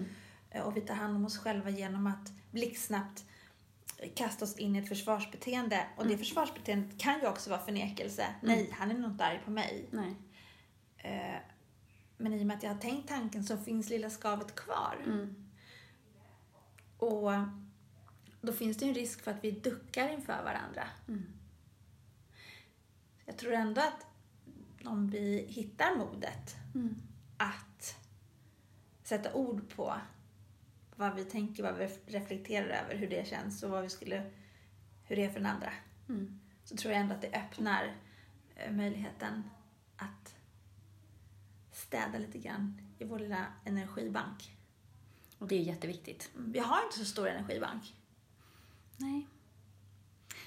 [0.65, 3.25] Och vi tar hand om oss själva genom att blixtsnabbt
[4.15, 5.87] kasta oss in i ett försvarsbeteende.
[5.97, 8.25] Och det försvarsbeteendet kan ju också vara förnekelse.
[8.41, 9.89] Nej, han är nog inte arg på mig.
[9.91, 10.15] Nej.
[10.97, 11.39] Eh,
[12.17, 14.97] Men i och med att jag har tänkt tanken så finns lilla skavet kvar.
[15.05, 15.35] Mm.
[16.97, 17.31] Och
[18.41, 20.87] då finns det ju en risk för att vi duckar inför varandra.
[21.07, 21.23] Mm.
[23.25, 24.05] Jag tror ändå att
[24.85, 26.95] om vi hittar modet Mm.
[27.37, 27.97] att
[29.03, 29.95] sätta ord på
[30.95, 34.31] vad vi tänker, vad vi reflekterar över, hur det känns och vad vi skulle,
[35.03, 35.73] hur det är för den andra.
[36.09, 36.39] Mm.
[36.63, 37.95] Så tror jag ändå att det öppnar
[38.55, 39.43] eh, möjligheten
[39.95, 40.35] att
[41.71, 44.57] städa lite grann i vår lilla energibank.
[45.37, 46.31] Och det är jätteviktigt.
[46.35, 47.95] Vi har inte så stor energibank.
[48.97, 49.27] Nej.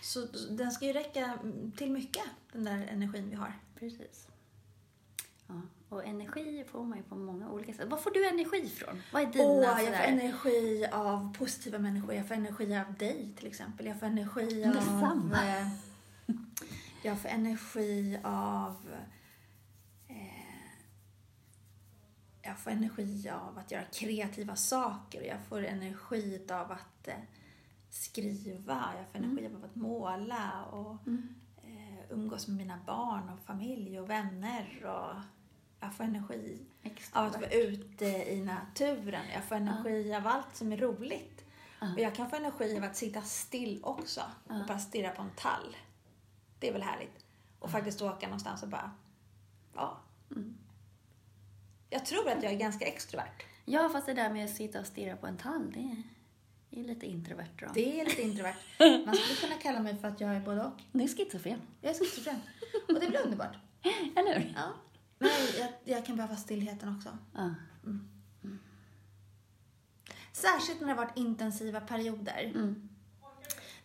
[0.03, 1.39] Så den ska ju räcka
[1.77, 3.59] till mycket, den där energin vi har.
[3.75, 4.29] Precis.
[5.47, 5.61] Ja.
[5.95, 7.89] Och energi får man ju på många olika sätt.
[7.89, 9.03] Var får du energi ifrån?
[9.13, 12.15] Vad är dina Åh, jag får energi av positiva människor.
[12.15, 13.87] Jag får energi av dig till exempel.
[13.87, 14.73] Jag får energi av...
[14.75, 15.57] Detsamma.
[15.59, 15.69] eh,
[17.03, 18.77] Jag får energi av...
[20.09, 20.17] Eh,
[22.43, 25.23] jag får energi av att göra kreativa saker.
[25.23, 27.15] Jag får energi av att eh,
[27.91, 28.93] skriva.
[28.99, 31.35] Jag får energi av att måla och Mm.
[31.63, 34.85] eh, umgås med mina barn och familj och vänner.
[34.87, 35.21] Och
[35.85, 36.59] jag får energi
[37.13, 39.25] av att vara ute i naturen.
[39.35, 41.45] Jag får energi av allt som är roligt.
[41.81, 41.93] Ja.
[41.93, 44.65] Och jag kan få energi av att sitta still också och Ja.
[44.69, 45.77] bara stirra på en tall.
[46.59, 47.25] Det är väl härligt.
[47.59, 48.91] Och faktiskt åka någonstans och bara,
[49.75, 49.99] ja.
[50.31, 50.55] Mm.
[51.91, 53.43] Jag tror att jag är ganska extrovert.
[53.65, 56.03] Ja, fast det där med att sitta och stirra på en tall, det är,
[56.71, 57.67] det är lite introvert då.
[57.75, 58.57] Det är lite introvert.
[59.07, 60.81] Man skulle kunna kalla mig för att jag är både och.
[60.93, 61.61] Det är schizofren.
[61.81, 62.41] Jag är schizofren.
[62.89, 63.57] Och det blir underbart.
[64.17, 64.53] Eller hur?
[64.57, 64.69] Ja.
[65.25, 67.19] Men jag, jag kan behöva stillheten också.
[67.35, 67.55] Ja.
[70.33, 72.53] Särskilt när det har varit intensiva perioder.
[72.55, 72.89] Mm.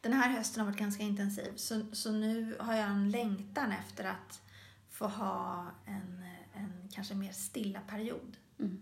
[0.01, 4.03] Den här hösten har varit ganska intensiv, så, så nu har jag en längtan efter
[4.03, 4.41] att
[4.89, 6.23] få ha en,
[6.53, 8.37] en kanske mer stilla period.
[8.59, 8.81] Mm.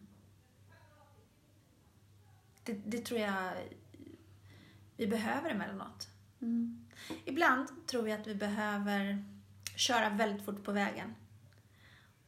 [2.64, 3.54] Det, det tror jag
[4.98, 6.08] vi behöver emellanåt.
[6.42, 6.88] Mm.
[7.26, 9.26] Ibland tror jag att vi behöver
[9.76, 11.16] köra väldigt fort på vägen.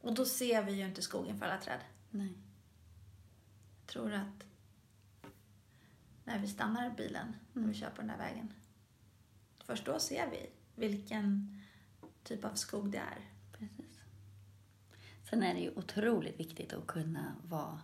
[0.00, 1.80] Och då ser vi ju inte skogen för alla träd.
[2.10, 2.32] Nej.
[3.80, 4.44] Jag tror att
[6.24, 8.52] när vi stannar bilen och vi kör på den där vägen.
[9.64, 11.60] Först då ser vi vilken
[12.24, 13.30] typ av skog det är.
[13.52, 14.00] Precis.
[15.30, 17.80] Sen är det ju otroligt viktigt att kunna, vara,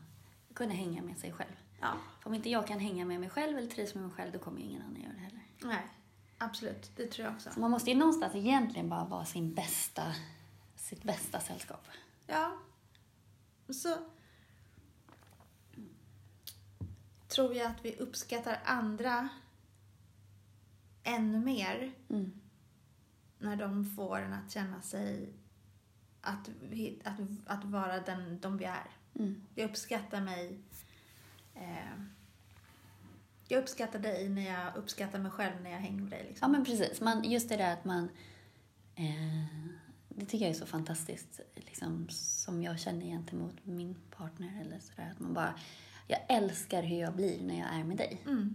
[0.54, 1.52] kunna hänga med sig själv.
[1.80, 4.32] Ja, För om inte jag kan hänga med mig själv eller trivs med mig själv,
[4.32, 5.40] då kommer ju ingen annan göra det heller.
[5.62, 5.86] nej.
[6.38, 7.50] Absolut, det tror jag också.
[7.50, 10.02] Så man måste ju någonstans egentligen bara vara sin bästa,
[10.76, 11.86] sitt bästa sällskap.
[12.26, 12.58] Ja.
[13.68, 13.96] Så
[17.28, 19.28] tror jag att vi uppskattar andra
[21.02, 22.40] ännu mer Mm.
[23.38, 25.32] när de får en att känna sig
[26.20, 26.48] att,
[27.04, 28.90] att, att vara den de vi är.
[29.14, 29.42] Mm.
[29.54, 30.58] Jag uppskattar mig.
[31.54, 32.02] Eh,
[33.48, 36.20] jag uppskattar dig när jag uppskattar mig själv när jag hänger med dig.
[36.22, 36.52] Ja, Liksom.
[36.52, 37.00] men precis.
[37.00, 38.08] Man, just det där att man...
[38.94, 39.44] Eh,
[40.18, 44.60] det tycker jag är så fantastiskt, liksom, som jag känner gentemot min partner.
[44.60, 45.54] Eller så där, att man bara,
[46.06, 48.22] jag älskar hur jag blir när jag är med dig.
[48.26, 48.54] Mm.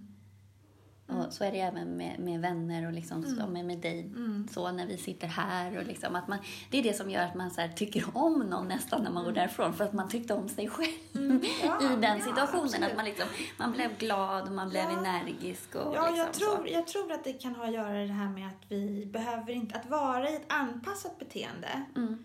[1.17, 4.12] Och så är det även med, med vänner och liksom, så, med, med dig,
[4.52, 5.78] så när vi sitter här.
[5.78, 6.38] Och liksom, att man,
[6.69, 9.32] det är det som gör att man så tycker om någon nästan när man går
[9.32, 10.91] därifrån, för att man tyckte om sig själv
[11.63, 12.63] Ja, i den ja, situationen.
[12.63, 12.89] absolut.
[12.89, 13.28] att man, liksom,
[13.60, 15.00] man blev glad och man blev Ja.
[15.00, 15.76] energisk.
[15.76, 16.74] Och Ja, liksom, jag tror, Så.
[16.74, 19.76] jag tror att det kan ha att göra det här med att vi behöver inte,
[19.80, 22.24] att vara i ett anpassat beteende, Mm,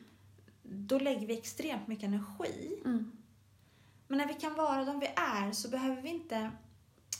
[0.62, 2.80] då lägger vi extremt mycket energi.
[2.84, 3.12] mm,
[4.08, 6.50] Men när vi kan vara de vi är så behöver vi inte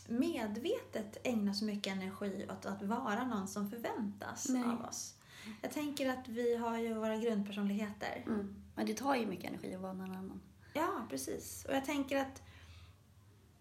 [0.08, 4.64] medvetet ägna så mycket energi åt att vara någon som förväntas Nej.
[4.64, 5.14] av oss.
[5.62, 8.22] Jag tänker att vi har ju våra grundpersonligheter.
[8.26, 8.54] mm.
[8.74, 10.40] Men det tar ju mycket energi att vara någon annan.
[10.74, 11.64] Ja, precis.
[11.68, 12.42] Och jag tänker att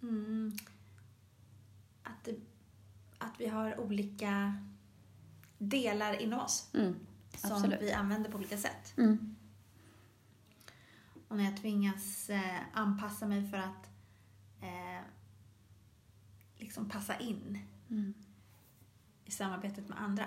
[0.01, 0.53] mm,
[2.03, 2.27] att,
[3.17, 4.55] att vi har olika
[5.57, 6.95] delar inom oss Mm,
[7.35, 8.93] som vi använder på olika sätt.
[8.97, 9.35] mm,
[11.27, 13.89] Och när jag tvingas eh, anpassa mig för att
[14.61, 14.94] eh,
[16.75, 17.59] liksom passa in
[17.89, 18.13] mm,
[19.25, 20.25] i samarbetet med andra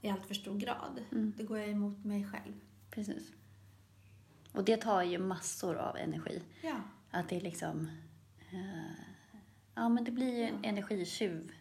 [0.00, 1.32] i allt för stor grad, Mm.
[1.38, 2.52] då går jag emot mig själv.
[2.90, 3.32] precis.
[4.52, 6.42] Och det tar ju massor av energi.
[6.62, 6.76] Ja,
[7.10, 7.88] Att det är liksom...
[8.50, 8.92] eh,
[9.74, 11.52] ja, men det blir ju en energitjuv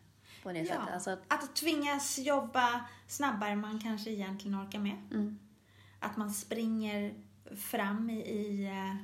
[0.43, 0.65] på det ja.
[0.65, 0.93] sättet.
[0.93, 4.97] Alltså, att- Att tvingas jobba snabbare än man kanske egentligen orkar med.
[5.11, 5.39] mm,
[5.99, 7.13] Att man springer
[7.55, 8.95] fram i, i eh,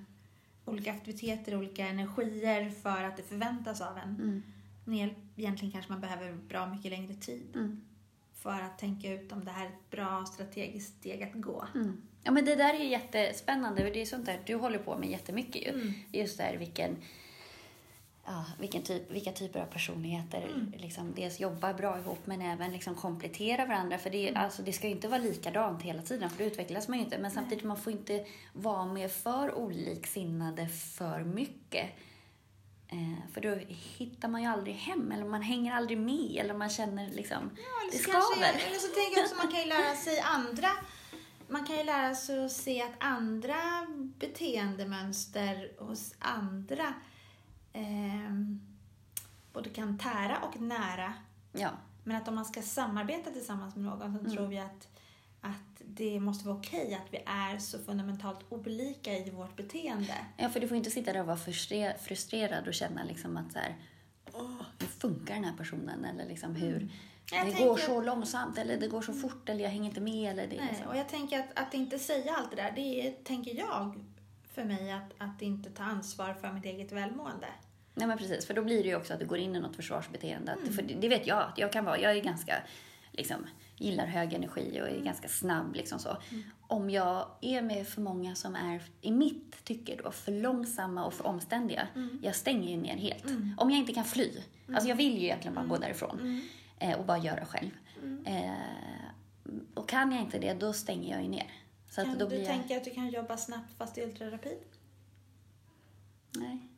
[0.66, 4.10] olika aktiviteter, olika energier för att det förväntas av en.
[4.16, 4.44] mm,
[4.86, 7.82] Men egentligen kanske man behöver bra mycket längre tid mm,
[8.34, 11.66] för att tänka ut om det här är ett bra strategiskt steg att gå.
[11.76, 12.02] mm.
[12.24, 13.88] Ja, men det där är ju jättespännande.
[13.88, 15.70] och Det är sånt där du håller på med jättemycket ju.
[15.70, 15.94] Mm.
[16.12, 16.98] Just där vilken...
[18.28, 20.74] Ja, vilken typ, vilka typer av personligheter Mm.
[20.78, 23.98] liksom, dels jobbar bra ihop men även liksom kompletterar varandra.
[23.98, 24.44] För det, är- Mm.
[24.44, 27.18] alltså, det ska ju inte vara likadant hela tiden för då utvecklas man ju inte.
[27.18, 31.90] Men samtidigt man får inte vara med för oliksinnade för mycket.
[32.88, 33.56] Eh, för då
[33.98, 37.50] hittar man ju aldrig hem eller man hänger aldrig med eller man känner liksom,
[37.92, 38.68] det så kanske- skaver.
[38.68, 40.68] Eller så tänker jag också man kan ju lära sig andra
[41.48, 43.56] man kan ju lära sig att se att andra
[44.20, 46.94] beteendemönster hos andra
[47.76, 48.62] ehm,
[49.54, 51.14] både kan tära och nära.
[51.52, 51.70] Ja,
[52.04, 54.88] Men att om man ska samarbeta tillsammans med någon så tror vi att,
[55.42, 60.16] att det måste vara okej att vi är så fundamentalt olika i vårt beteende.
[60.38, 63.52] Ja, för du får inte sitta där och vara frustre- frustrerad och känna liksom att
[63.52, 63.76] så här,
[64.80, 66.06] hur funkar den här personen?
[66.06, 66.90] Eller liksom hur, Mm.
[67.32, 70.02] Jag det tänker går så långsamt eller det går så fort eller jag hänger inte
[70.02, 70.32] med.
[70.32, 70.88] Eller det, Nej, liksom.
[70.88, 74.06] och jag tänker att, att inte säga allt det där, det är, tänker jag,
[74.54, 77.48] för mig att, att inte ta ansvar för mitt eget välmående.
[77.96, 79.76] Nej men precis, för då blir det ju också att du går in i något
[79.76, 80.52] försvarsbeteende.
[80.52, 80.74] Mm.
[80.74, 82.00] För det, vet jag att jag kan vara.
[82.00, 82.64] Jag är ganska,
[83.12, 85.04] liksom, gillar hög energi och är Mm.
[85.06, 86.18] ganska snabb liksom så.
[86.68, 91.14] Om jag är med för många som är, i mitt tycke då, för långsamma och
[91.14, 92.20] för omständiga, Mm.
[92.24, 93.26] jag stänger ju ner helt.
[93.58, 94.32] Om jag inte kan fly.
[94.74, 96.42] Alltså jag vill ju egentligen bara gå därifrån
[96.80, 97.70] eh, och bara göra själv.
[98.04, 98.26] Mm.
[98.26, 98.52] Eh,
[99.74, 101.52] och kan jag inte det, då stänger jag ju ner.
[101.90, 102.46] Så att Kan då du jag...
[102.46, 104.58] tänka att du kan jobba snabbt fast i ultrarapid?
[106.38, 106.70] Nej.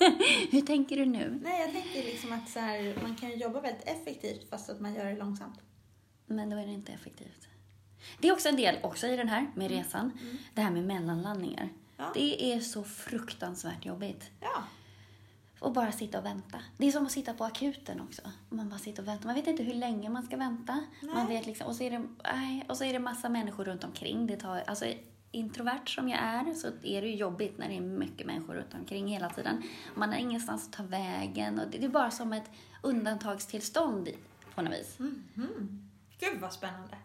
[0.50, 1.40] Hur tänker du nu?
[1.42, 4.94] Nej, jag tänker liksom att så här, man kan jobba väldigt effektivt fast att man
[4.94, 5.58] gör det långsamt.
[6.26, 7.48] Men då är det inte effektivt.
[8.20, 9.78] Det är också en del också i den här med Mm.
[9.84, 10.18] resan.
[10.54, 11.68] Det här med mellanlandningar.
[11.96, 12.10] Ja.
[12.14, 14.30] Det är så fruktansvärt jobbigt.
[14.40, 14.64] Ja,
[15.60, 16.58] Och bara sitta och vänta.
[16.76, 18.22] Det är som att sitta på akuten också.
[18.48, 19.26] Man bara sitter och väntar.
[19.26, 20.80] Man vet inte hur länge man ska vänta.
[21.02, 22.02] Man vet liksom, och, så är det,
[22.68, 24.26] och så är det massa människor runt omkring.
[24.26, 24.92] Det tar, alltså,
[25.30, 28.74] introvert som jag är så är det ju jobbigt när det är mycket människor runt
[28.74, 29.62] omkring hela tiden.
[29.94, 31.60] Man har ingenstans att ta vägen.
[31.60, 32.50] Och det, är bara som ett
[32.82, 34.08] undantagstillstånd
[34.54, 34.98] på något vis.
[34.98, 35.90] Mhm.
[36.18, 36.96] Gud vad spännande.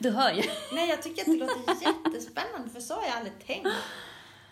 [0.00, 0.42] Du hör ju.
[0.72, 3.68] Nej, jag tycker att det låter jättespännande för så har jag aldrig tänkt.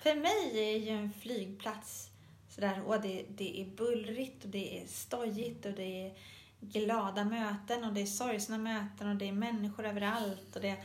[0.02, 2.10] För mig är ju en flygplats
[2.48, 6.12] sådär, och det, det är bullrigt och det är stojigt och det är
[6.60, 10.76] glada möten och det är sorgsna möten och det är människor överallt och det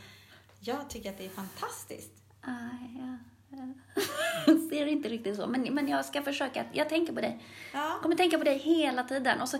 [0.66, 2.12] jag tycker att det är fantastiskt.
[2.40, 3.18] Aj, ja,
[3.56, 4.54] ja.
[4.70, 5.46] ser inte riktigt så.
[5.46, 6.64] Men, men jag ska försöka.
[6.72, 7.38] Jag tänker på dig.
[7.72, 9.40] Ja, Jag kommer tänka på dig hela tiden.
[9.40, 9.58] Och så,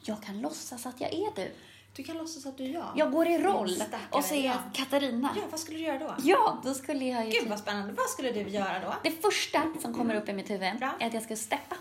[0.00, 1.52] jag kan låtsas att jag är du.
[1.96, 2.92] du kan låtsas att du är jag.
[2.96, 4.62] Jag går i roll och så är jag ja.
[4.72, 5.30] Katarina.
[5.36, 6.14] Ja, vad skulle du göra då?
[6.22, 7.30] Ja, då skulle jag ju...
[7.30, 7.92] Gud vad spännande.
[7.92, 8.94] Vad skulle du göra då?
[9.02, 10.94] Det första som kommer upp i mitt huvud Bra.
[11.00, 11.76] är att jag ska steppa.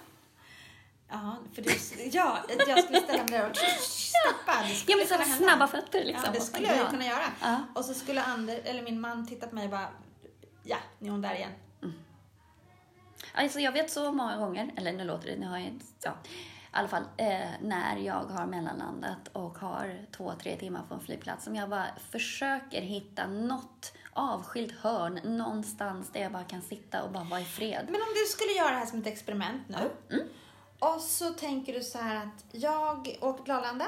[1.12, 1.69] Ja, för du,
[2.12, 3.71] ja, jag skulle ställa mig där och skulle
[4.88, 6.24] Ja, men så snabba fötter liksom.
[6.26, 7.24] Ja, det skulle jag ju kunna göra.
[7.41, 7.63] Ja.
[7.76, 9.88] Och så skulle Ander, eller min man titta på mig och bara,
[10.63, 11.52] ja, nu är hon där igen.
[13.33, 16.12] Alltså jag vet så många gånger, eller nu låter det, nu har jag inte, ja.
[16.12, 16.27] I
[16.71, 21.44] alla fall, eh, när jag har mellanlandat och har två, tre timmar på en flygplats
[21.44, 27.12] som jag bara försöker hitta något avskilt hörn någonstans där jag bara kan sitta och
[27.12, 27.85] bara vara i fred.
[27.85, 29.92] Men om du skulle göra det här som ett experiment nu.
[30.82, 33.88] Och så tänker du så här att jag åker till Arlanda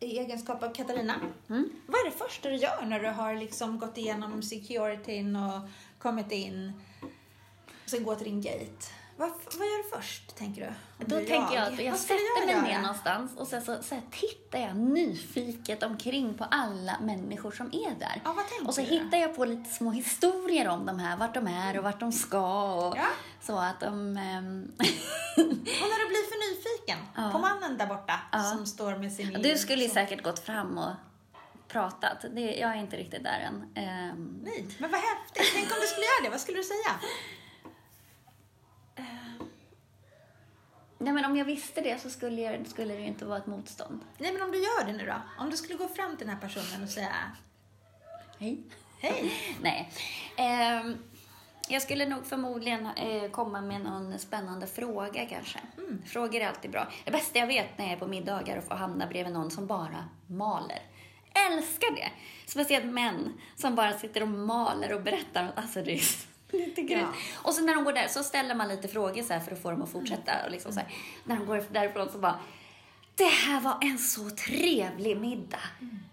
[0.00, 1.14] i egenskap av Katarina.
[1.48, 1.70] Mm.
[1.86, 5.60] Vad är det första du gör när du har liksom gått igenom securityn och
[5.98, 6.72] kommit in
[7.84, 8.86] och sen går till din gate?
[9.18, 10.60] Vad, vad gör du först, tänker
[10.98, 11.04] du?
[11.06, 12.82] Då du tänker jag att jag Vad sätter mig jag ner göra?
[12.82, 17.94] någonstans och sen så, så här, tittar jag nyfiket omkring på alla människor som är
[17.98, 18.20] där.
[18.24, 18.86] Ja, vad tänker och så du?
[18.86, 22.12] hittar jag på lite små historier om de här, vart de är och vart de
[22.12, 22.72] ska.
[22.74, 23.06] Och Ja.
[23.42, 24.16] Så att de...
[24.16, 24.72] ehm,
[25.82, 27.30] Och när du blir för nyfiken Ja.
[27.32, 28.42] på mannen där borta Ja.
[28.42, 29.42] som står med sin...
[29.42, 30.90] du skulle ju säkert gått fram och
[31.68, 32.24] pratat.
[32.34, 33.62] Det, jag är inte riktigt där än.
[33.74, 35.50] Ehm, Nej, men vad häftigt.
[35.54, 36.30] Tänk om du skulle göra det.
[36.30, 36.94] Vad skulle du säga?
[40.98, 44.00] Nej, men om jag visste det så skulle, jag, skulle det inte vara ett motstånd.
[44.18, 45.14] Nej, men om du gör det nu då?
[45.38, 47.12] Om du skulle gå fram till den här personen och säga
[48.38, 48.62] Hej.
[49.00, 49.32] Hej.
[49.62, 49.92] Nej.
[50.36, 50.96] Ehm,
[51.68, 55.58] jag skulle nog förmodligen eh, komma med någon spännande fråga kanske.
[56.06, 56.88] Frågor är alltid bra.
[57.04, 59.66] Det bästa jag vet när jag är på middagar och får hamna bredvid någon som
[59.66, 60.82] bara maler.
[61.50, 62.10] Älskar det!
[62.46, 65.52] Speciellt män som bara sitter och maler och berättar.
[65.56, 66.02] Alltså det är
[66.76, 67.08] tycker det- Ja.
[67.42, 69.70] Och så när de går där så ställer man lite frågor så för att få
[69.70, 70.32] dem att fortsätta.
[70.44, 70.88] Och liksom så här,
[71.24, 72.40] när de går därifrån så bara
[73.14, 75.58] det här var en så trevlig middag.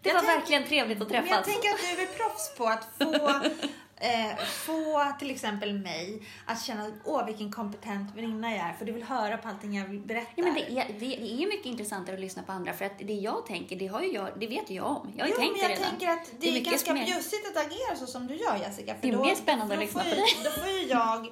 [0.02, 1.30] Det Jag var tänk- verkligen trevligt att träffas.
[1.30, 3.42] Men jag tänker att du är proffs på att få,
[3.98, 8.74] eh, få till exempel mig att känna åh vilken kompetent väninna jag är.
[8.74, 10.34] För du vill höra på allting jag berättar.
[10.36, 13.00] Ja, men det, är, det, det är mycket intressantare att lyssna på andra för att
[13.00, 15.14] det jag tänker, det, har ju jag, det vet ju jag om.
[15.18, 15.90] Jag har ju jo, tänkt men det jag redan.
[15.90, 18.96] tänker att det, är, mycket ganska mer- bjussigt att agera så som du gör Jessica.
[18.96, 20.24] För Det är då, mer spännande att lyssna på dig.
[20.44, 21.28] Då får ju jag...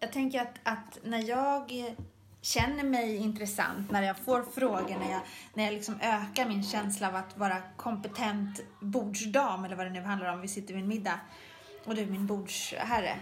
[0.00, 1.72] Jag tänker att, att när jag
[2.46, 5.20] känner mig intressant, när jag får frågor, när jag,
[5.54, 10.02] när jag liksom ökar min känsla av att vara kompetent bordsdam eller vad det nu
[10.02, 11.20] handlar om, vi sitter vid en middag
[11.84, 13.16] och du är min bordsherre,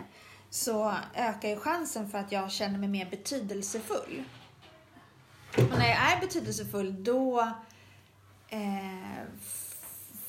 [0.51, 4.23] så ökar ju chansen för att jag känner mig mer betydelsefull.
[5.57, 7.41] Och när jag är betydelsefull då
[8.49, 9.23] eh,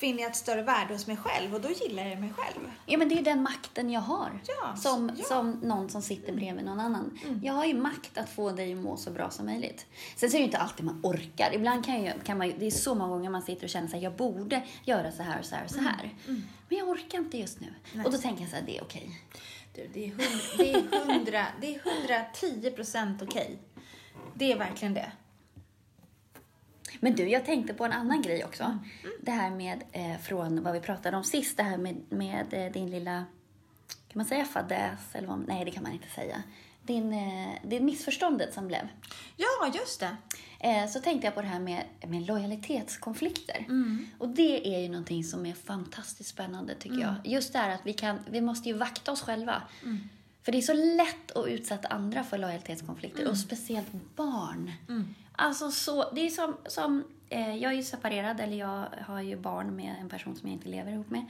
[0.06, 2.72] finner jag ett större värde hos mig själv och då gillar jag mig själv.
[2.86, 4.40] Ja, men det är den makten jag har.
[4.48, 5.24] Ja, som, ja.
[5.24, 7.20] som någon som sitter bredvid någon annan.
[7.44, 9.86] Jag har ju makt att få dig att må så bra som möjligt.
[10.16, 11.54] Sen så är det inte alltid man orkar.
[11.54, 14.02] Ibland kan, jag, kan man det är så många gånger man sitter och känner att
[14.02, 16.14] jag borde göra så här och så här och så här.
[16.70, 17.74] Men jag orkar inte just nu.
[17.94, 18.06] Nej.
[18.06, 19.22] Och då tänker jag så här, det är okej.
[19.76, 21.82] Du, det är, hund, det är, hundra, det är
[22.44, 23.60] 110 procent okej.
[24.34, 25.12] Det är verkligen det.
[27.00, 28.80] Men du, jag tänkte på en annan grej också.
[29.22, 32.72] Det här med, eh, från vad vi pratade om sist, det här med, med eh,
[32.72, 33.26] din lilla,
[33.88, 35.00] kan man säga fadäs?
[35.14, 36.44] Eller vad, nej, det kan man inte säga.
[36.82, 38.88] Din, eh, det missförståndet som blev.
[39.38, 40.18] Ja, just det.
[40.60, 43.66] Eh, så tänkte jag på det här med, med lojalitetskonflikter.
[44.18, 47.16] Och det är ju någonting som är fantastiskt spännande tycker jag.
[47.24, 49.62] Just det här att vi, kan, vi måste ju vakta oss själva.
[50.44, 54.72] För det är så lätt att utsätta andra för lojalitetskonflikter och speciellt barn.
[55.36, 59.38] Alltså så, det är som, som eh, jag är ju separerad eller jag har ju
[59.38, 61.26] barn med en person som jag inte lever ihop med.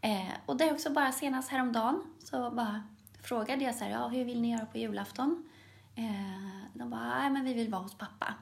[0.00, 2.82] Eh, och det är också bara senast häromdagen så bara
[3.22, 5.48] frågade jag så här, ja hur vill ni göra på julafton?
[5.94, 8.34] Eh, de bara, nej men vi vill vara hos pappa.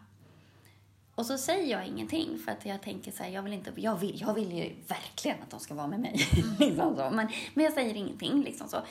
[1.15, 3.97] Och så säger jag ingenting för att jag tänker så här, jag vill inte, jag
[3.97, 6.29] vill, jag vill ju verkligen att de ska vara med mig.
[6.59, 7.11] liksom så.
[7.11, 8.83] Men, men jag säger ingenting liksom så.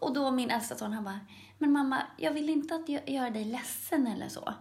[0.00, 1.20] Och då min äldsta son han bara,
[1.58, 4.54] men mamma, jag vill inte att jag göra dig ledsen eller så.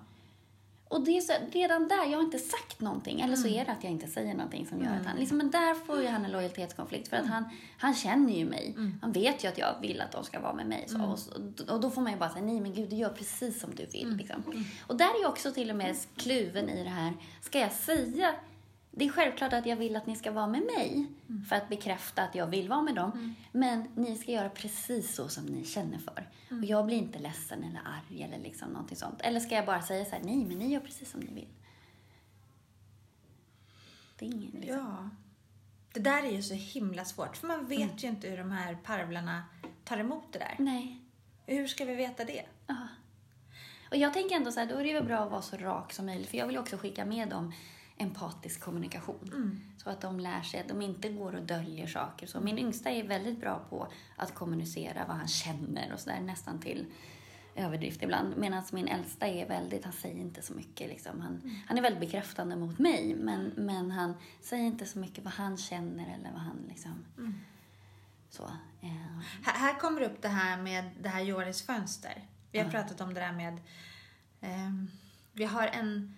[0.94, 3.22] Och det är så, redan där, jag har inte sagt någonting.
[3.22, 5.18] Eller så är det att jag inte säger någonting som gör att han...
[5.18, 7.08] Liksom, men där får ju han en lojalitetskonflikt.
[7.08, 7.46] För att han,
[7.78, 8.76] han känner ju mig.
[9.02, 10.86] Han vet ju att jag vill att de ska vara med mig.
[10.88, 13.62] Så, och, och då får man ju bara säga, nej men gud, du gör precis
[13.62, 14.16] som du vill.
[14.16, 14.44] Liksom.
[14.88, 18.36] Och där är jag också till och med kluven i det här, ska jag säga
[18.96, 21.08] det är självklart att jag vill att ni ska vara med mig
[21.50, 23.36] för att bekräfta att jag vill vara med dem.
[23.52, 26.30] Men ni ska göra precis så som ni känner för.
[26.50, 29.22] Och jag blir inte ledsen eller arg eller liksom någonting sånt.
[29.22, 31.48] Eller ska jag bara säga så här, nej men ni gör precis som ni vill.
[34.20, 34.78] Det är ingen liksom.
[34.78, 35.10] Ja.
[35.94, 38.76] Det där är ju så himla svårt, för man vet ju inte hur de här
[38.84, 39.44] parvlarna
[39.84, 40.56] tar emot det där.
[40.60, 41.02] Nej.
[41.46, 42.46] Hur ska vi veta det?
[42.68, 42.88] Ja.
[43.91, 45.94] Och jag tänker ändå så här, då är det väl bra att vara så rak
[45.94, 46.30] som möjligt.
[46.30, 47.54] För jag vill också skicka med dem
[47.98, 49.30] empatisk kommunikation.
[49.78, 52.28] Så att de lär sig att de inte går och döljer saker.
[52.28, 56.60] Så min yngsta är väldigt bra på att kommunicera vad han känner och sådär nästan
[56.60, 56.86] till
[57.56, 58.38] överdrift ibland.
[58.38, 61.22] Medan min äldsta är väldigt, han säger inte så mycket liksom.
[61.22, 65.34] Han, han är väldigt bekräftande mot mig men, men han säger inte så mycket vad
[65.34, 67.06] han känner eller vad han liksom...
[68.30, 68.44] Så.
[68.82, 72.28] Eh, Här, här kommer upp det här med det här Joris fönster.
[72.52, 73.58] Vi har pratat om det där med...
[74.41, 74.88] ehm,
[75.34, 76.16] vi har en...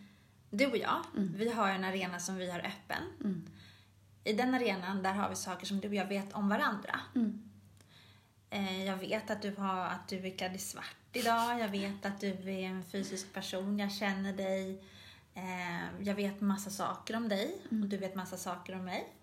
[0.58, 3.04] Du och jag, vi har en arena som vi har öppen.
[3.24, 3.46] Mm.
[4.24, 7.00] I den arenan där har vi saker som du och jag vet om varandra.
[7.16, 7.50] Mm.
[8.50, 11.60] Eh, jag vet att du, har, att du är klädd i svart idag.
[11.60, 13.80] Jag vet att du är en fysisk person.
[13.80, 14.84] Jag känner dig.
[15.34, 19.14] Eh, jag vet massa saker om dig och du vet massa saker om mig.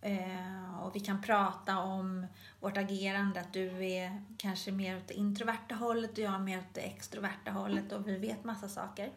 [0.00, 2.26] Eh, och vi kan prata om
[2.60, 6.58] vårt agerande, att du är kanske mer åt det introverta hållet och jag är mer
[6.58, 9.12] åt det extroverta hållet och vi vet massa saker.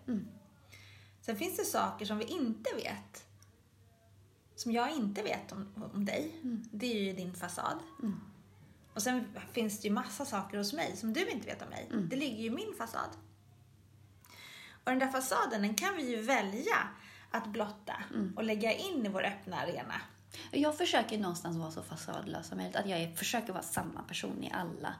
[1.27, 1.37] Mm.
[1.37, 3.25] Sen finns det saker som vi inte vet.
[4.55, 6.41] Som jag inte vet om, om dig.
[6.71, 7.79] Det är ju din fasad.
[8.03, 8.19] Mm.
[8.93, 11.87] Och sen finns det ju massa saker hos mig som du inte vet om mig.
[11.91, 12.09] Mm.
[12.09, 13.09] Det ligger ju i min fasad.
[14.83, 16.87] Och den där fasaden, den kan vi ju välja
[17.31, 18.33] att blotta Mm.
[18.37, 20.01] och lägga in i vår öppna arena.
[20.51, 22.75] Jag försöker någonstans vara så fasadlös som möjligt.
[22.75, 24.95] Att jag försöker vara samma person i alla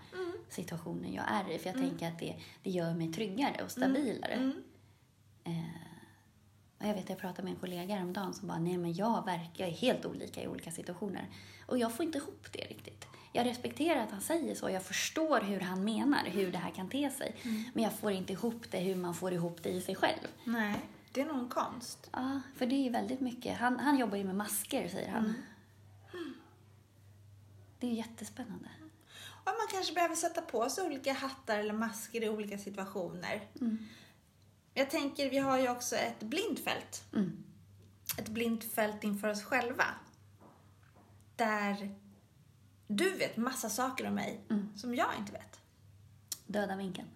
[0.50, 1.60] situationer jag är i.
[1.60, 4.34] För jag tänker att det, det gör mig tryggare och stabilare.
[4.34, 4.64] Mm.
[6.80, 9.64] Och jag vet, jag pratade med en kollega häromdagen som bara, nej men jag verkar
[9.64, 11.30] jag är helt olika i olika situationer.
[11.66, 13.08] Och jag får inte ihop det riktigt.
[13.34, 16.90] Jag respekterar att han säger så, jag förstår hur han menar, hur det här kan
[16.90, 17.36] te sig.
[17.74, 20.28] Men jag får inte ihop det hur man får ihop det i sig själv.
[20.44, 20.76] Nej,
[21.12, 22.10] det är nog en konst.
[22.12, 23.58] Ja, för det är ju väldigt mycket.
[23.58, 25.34] Han, han jobbar ju med masker, säger han.
[27.80, 28.70] Det är jättespännande.
[29.20, 33.42] Och man kanske behöver sätta på sig olika hattar eller masker i olika situationer.
[34.78, 37.04] Jag tänker, vi har ju också ett blindfält.
[37.14, 37.44] Mm.
[38.18, 39.86] Ett blindfält inför oss själva.
[41.36, 41.96] Där
[42.88, 44.42] du vet massa saker om mig
[44.76, 45.60] som jag inte vet.
[46.46, 47.08] Döda vinkeln.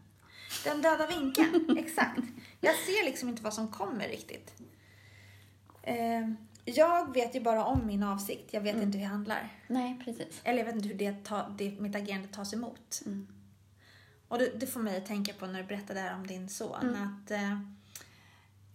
[0.64, 2.22] Den döda vinkeln, exakt.
[2.62, 4.54] Jag ser liksom inte vad som kommer riktigt.
[5.84, 6.30] Eh,
[6.66, 9.50] jag vet ju bara om min avsikt, jag vet inte hur jag handlar.
[9.68, 10.42] Nej, precis.
[10.44, 13.02] Eller jag vet inte hur det, ta, det, mitt agerande tas emot.
[13.06, 13.28] Mm.
[14.32, 16.82] Och det, det får mig att tänka på när du berättade här om din son.
[16.82, 17.02] Mm.
[17.02, 17.52] Att eh,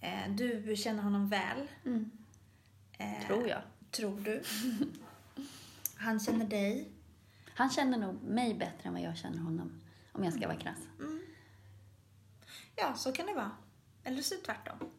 [0.01, 1.69] eh, du känner honom väl.
[1.85, 2.11] Mm.
[2.99, 3.63] Eh, Tror jag.
[3.91, 4.43] Tror du.
[5.97, 6.91] Han känner dig.
[7.55, 9.81] Han känner nog mig bättre än vad jag känner honom.
[10.13, 10.79] Om jag ska vara krass.
[12.77, 13.51] Ja, så kan det vara.
[14.05, 14.91] Eller så är det tvärtom.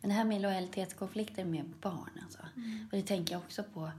[0.00, 2.46] Men det här med lojalitetskonflikter med barn alltså.
[2.56, 2.88] Mm.
[2.92, 3.90] Och det tänker jag också på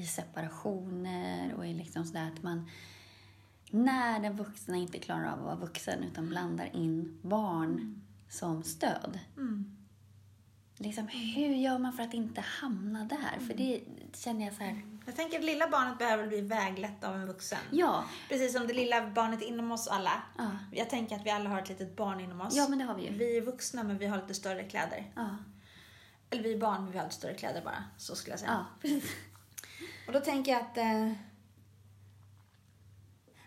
[0.00, 2.70] i separationer och i liksom sådär att man
[3.70, 9.18] när den vuxna inte klarar av att vara vuxen utan blandar in barn som stöd.
[9.36, 9.76] Mm.
[10.76, 13.46] Liksom, hur gör man för att inte hamna där?
[13.46, 13.80] För det
[14.14, 17.58] känner jag så här, Jag tänker att lilla barnet behöver bli väglett av en vuxen.
[17.70, 20.22] ja, Precis som det lilla barnet inom oss alla.
[20.38, 22.56] ja, Jag tänker att vi alla har ett litet barn inom oss.
[22.56, 23.12] ja men det har vi ju.
[23.18, 25.12] Vi är vuxna men vi har lite större kläder.
[25.16, 25.36] Ja,
[26.30, 27.84] Eller vi är barn men vi har lite större kläder bara.
[27.96, 28.50] Så skulle jag säga.
[28.52, 29.10] ja, precis.
[30.10, 31.12] Och då tänker jag att eh,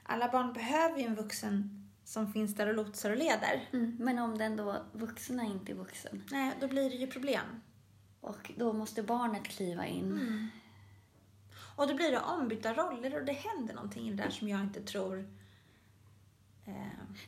[0.03, 3.70] alla barn behöver ju en vuxen som finns där och lotsar och leder.
[3.74, 3.95] Mm.
[3.99, 7.61] Men om den då vuxna inte är vuxen Nej, då blir det ju problem.
[8.22, 10.11] och då måste barnet kliva in.
[10.11, 10.47] Mm.
[11.76, 15.20] Och då blir det ombytta roller och det händer någonting där som jag inte tror...
[16.66, 16.74] Eh,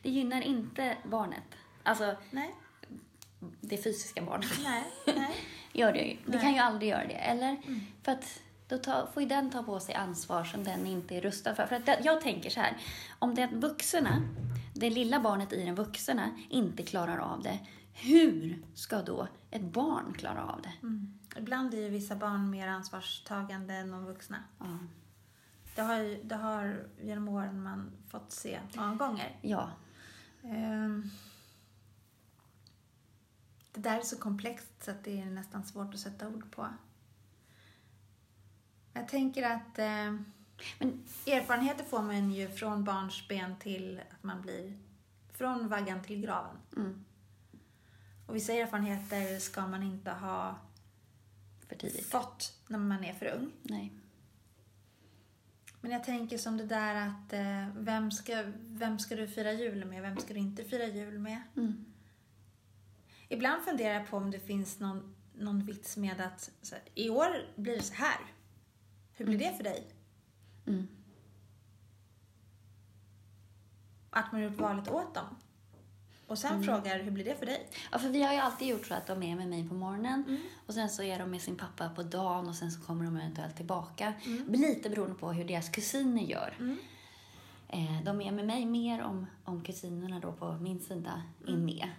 [0.01, 1.55] Det gynnar inte barnet.
[1.83, 2.55] Alltså, nej,
[3.61, 4.49] det fysiska barnet.
[4.63, 5.35] nej, nej.
[5.73, 6.15] Gör det ju.
[6.25, 6.41] Det Nej.
[6.41, 7.13] kan ju aldrig göra det.
[7.13, 7.57] Eller?
[8.03, 11.21] För att då ta, får ju den ta på sig ansvar som den inte är
[11.21, 11.65] rustad för.
[11.65, 12.77] För att det, jag tänker så här.
[13.19, 14.21] Om är vuxna,
[14.73, 17.59] det lilla barnet i den vuxna, inte klarar av det.
[17.93, 20.73] Hur ska då ett barn klara av det?
[20.81, 21.19] Mm.
[21.37, 24.43] Ibland är ju vissa barn mer ansvarstagande än de vuxna.
[24.59, 24.77] Ja.
[25.75, 29.39] Det har, ju, det har genom åren man fått se många gånger.
[29.41, 29.69] ja.
[30.43, 31.09] Ehm,
[33.71, 36.67] Det där är så komplext så att det är nästan svårt att sätta ord på.
[38.95, 40.15] Jag tänker att eh,
[40.79, 44.77] Men erfarenheter får man ju från barnsben till att man blir
[45.31, 46.57] från vaggan till graven.
[46.77, 47.05] Mm.
[48.27, 50.59] Och vissa erfarenheter ska man inte ha
[51.67, 52.05] för tidigt.
[52.05, 53.51] fått när man är för ung.
[53.61, 53.93] Nej.
[55.81, 59.85] Men jag tänker som det där att eh, vem, ska, vem ska du fira jul
[59.85, 61.41] med, vem ska du inte fira jul med?
[61.57, 61.85] Mm.
[63.29, 67.45] Ibland funderar jag på om det finns någon, någon vits med att här, i år
[67.55, 68.34] blir det så här.
[69.15, 69.87] Hur blir det för dig?
[70.67, 70.87] Mm.
[74.09, 75.25] Att man har gjort valet åt dem.
[76.27, 77.69] Och sen frågar hur blir det för dig?
[77.91, 80.23] Ja, för vi har ju alltid gjort så att de är med mig på morgonen
[80.27, 80.41] Mm.
[80.67, 83.17] och sen så är de med sin pappa på dagen och sen så kommer de
[83.17, 84.13] eventuellt tillbaka.
[84.25, 84.51] Mm.
[84.51, 86.55] Lite beroende på hur deras kusiner gör.
[86.59, 86.77] Mm.
[87.67, 91.65] Eh, de är med mig mer om, om kusinerna då på min sida är Mm.
[91.65, 91.89] med.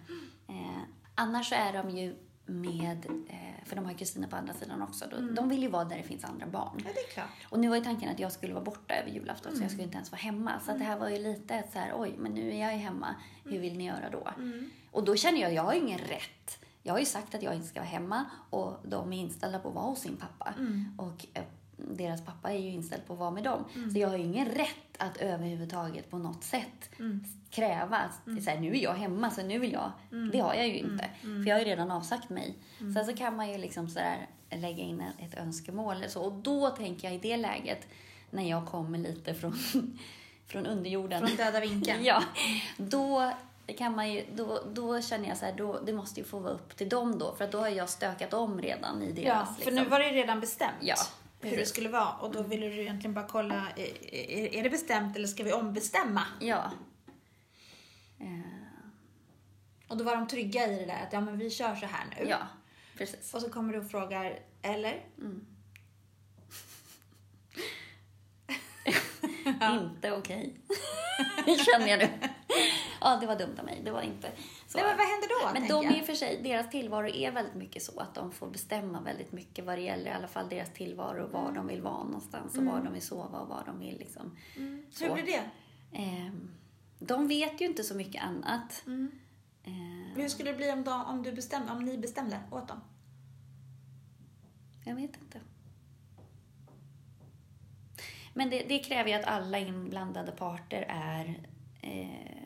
[0.47, 0.81] Eh,
[1.15, 2.15] annars så är de ju
[2.47, 5.35] med, eh, för de har kusiner på andra sidan också, Mm.
[5.35, 6.81] de vill ju vara där det finns andra barn.
[6.85, 7.47] Ja, det är klart.
[7.49, 9.57] Och nu var ju tanken att jag skulle vara borta över julafton Mm.
[9.57, 10.51] så jag skulle inte ens vara hemma.
[10.65, 12.79] Så att det här var ju lite så här, oj, men nu är jag ju
[12.79, 14.27] hemma, hur vill ni göra då?
[14.37, 14.69] Mm.
[14.91, 16.59] Och då känner jag, jag har ju ingen rätt.
[16.83, 19.69] Jag har ju sagt att jag inte ska vara hemma och de är inställda på
[19.69, 20.53] att vara hos sin pappa.
[20.57, 20.93] Mm.
[20.97, 21.43] Och eh,
[21.77, 23.63] deras pappa är ju inställd på att vara med dem.
[23.75, 23.91] Mm.
[23.91, 27.23] Så jag har ju ingen rätt att överhuvudtaget på något sätt Mm.
[27.49, 29.91] kräva att så här, nu är jag hemma så nu vill jag.
[30.31, 30.91] Det har jag ju Mm.
[30.91, 31.09] inte.
[31.21, 32.55] För jag har ju redan avsagt mig.
[32.95, 36.21] Sen så kan man ju liksom så där lägga in ett, önskemål så.
[36.21, 37.87] Och då tänker jag i det läget,
[38.29, 39.53] när jag kommer lite från,
[40.47, 41.27] från underjorden.
[41.27, 42.03] Från döda vinkeln.
[42.05, 42.23] Ja,
[42.77, 43.31] då
[43.77, 46.53] kan man ju, då, då känner jag så här, då, det måste ju få vara
[46.53, 47.35] upp till dem då.
[47.35, 49.25] För att då har jag stökat om redan i deras...
[49.49, 49.75] Ja, för liksom.
[49.83, 50.95] nu var det ju redan bestämt Ja,
[51.41, 52.13] hur det skulle vara.
[52.13, 55.53] Och då ville du egentligen bara kolla, är, är, är det bestämt eller ska vi
[55.53, 56.23] ombestämma?
[56.39, 56.71] Ja.
[58.19, 58.41] Eh,
[59.87, 62.05] Och då var de trygga i det där att ja men vi kör så här
[62.19, 62.29] nu.
[62.29, 62.47] ja,
[62.97, 63.33] precis.
[63.33, 65.05] Och så kommer du och frågar, eller?
[69.81, 70.55] Inte okej.
[71.65, 72.09] Känner jag nu.
[73.01, 73.81] Ja, det var dumt av mig.
[73.85, 74.31] Det var inte
[74.67, 74.77] så.
[74.77, 75.59] Nej men vad händer då?
[75.59, 78.47] Men de är och för sig, deras tillvaro är väldigt mycket så att de får
[78.47, 81.81] bestämma väldigt mycket vad det gäller i alla fall deras tillvaro och var de vill
[81.81, 84.37] vara någonstans och var de vill sova och var de vill liksom.
[84.55, 84.85] Mm.
[84.91, 85.05] Så.
[85.05, 85.43] Hur blir det?
[85.97, 86.49] Ehm,
[86.99, 88.83] de vet ju inte så mycket annat.
[88.85, 89.11] Mm.
[89.63, 92.81] Ehm, Hur skulle det bli om, de, om, du bestäm, om ni bestämde åt dem?
[94.87, 95.39] jag vet inte.
[98.33, 101.43] Men det, det kräver ju att alla inblandade parter är
[101.81, 102.36] eh,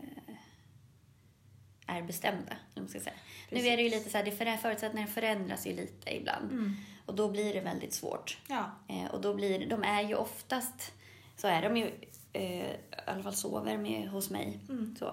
[1.97, 2.53] är bestämda.
[2.87, 3.15] Ska säga.
[3.49, 6.51] Nu är det ju lite så här, det för- förutsättningarna förändras ju lite ibland.
[6.51, 6.75] Mm.
[7.05, 8.37] Och då blir det väldigt svårt.
[8.47, 8.71] Ja.
[8.87, 10.93] Eh, och då blir de är ju oftast,
[11.37, 11.91] så är de ju,
[12.33, 14.59] eh, i alla fall sover med hos mig.
[14.69, 14.95] Mm.
[14.99, 15.05] Så.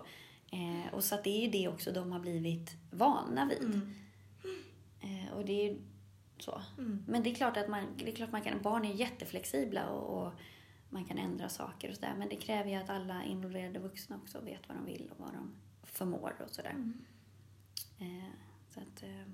[0.52, 3.62] Eh, och så att det är ju det också de har blivit vana vid.
[3.62, 3.94] Mm.
[5.00, 5.78] Eh, och det är ju
[6.38, 6.62] så.
[6.78, 7.04] Mm.
[7.08, 10.26] Men det är klart att man, det är klart man kan, barn är jätteflexibla och,
[10.26, 10.32] och
[10.90, 12.14] man kan ändra saker och sådär.
[12.18, 15.32] Men det kräver ju att alla involverade vuxna också vet vad de vill och vad
[15.32, 15.54] de
[15.98, 16.70] förmår och sådär.
[16.70, 17.04] Mm.
[17.98, 18.30] Eh,
[18.74, 19.26] så att eh,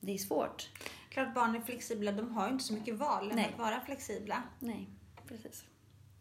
[0.00, 0.68] det är svårt.
[1.08, 3.50] Klart barn är flexibla, de har ju inte så mycket val än Nej.
[3.52, 4.42] att vara flexibla.
[4.58, 4.88] Nej,
[5.26, 5.64] precis.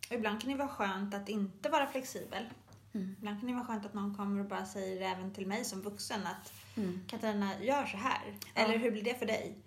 [0.10, 2.50] Och ibland kan det vara skönt att inte vara flexibel.
[2.94, 3.16] Mm.
[3.20, 5.82] Ibland kan det vara skönt att någon kommer och bara säger även till mig som
[5.82, 7.00] vuxen att Mm.
[7.08, 8.22] Katarina, gör så här.
[8.56, 8.62] Ja.
[8.62, 9.58] Eller hur blir det för dig?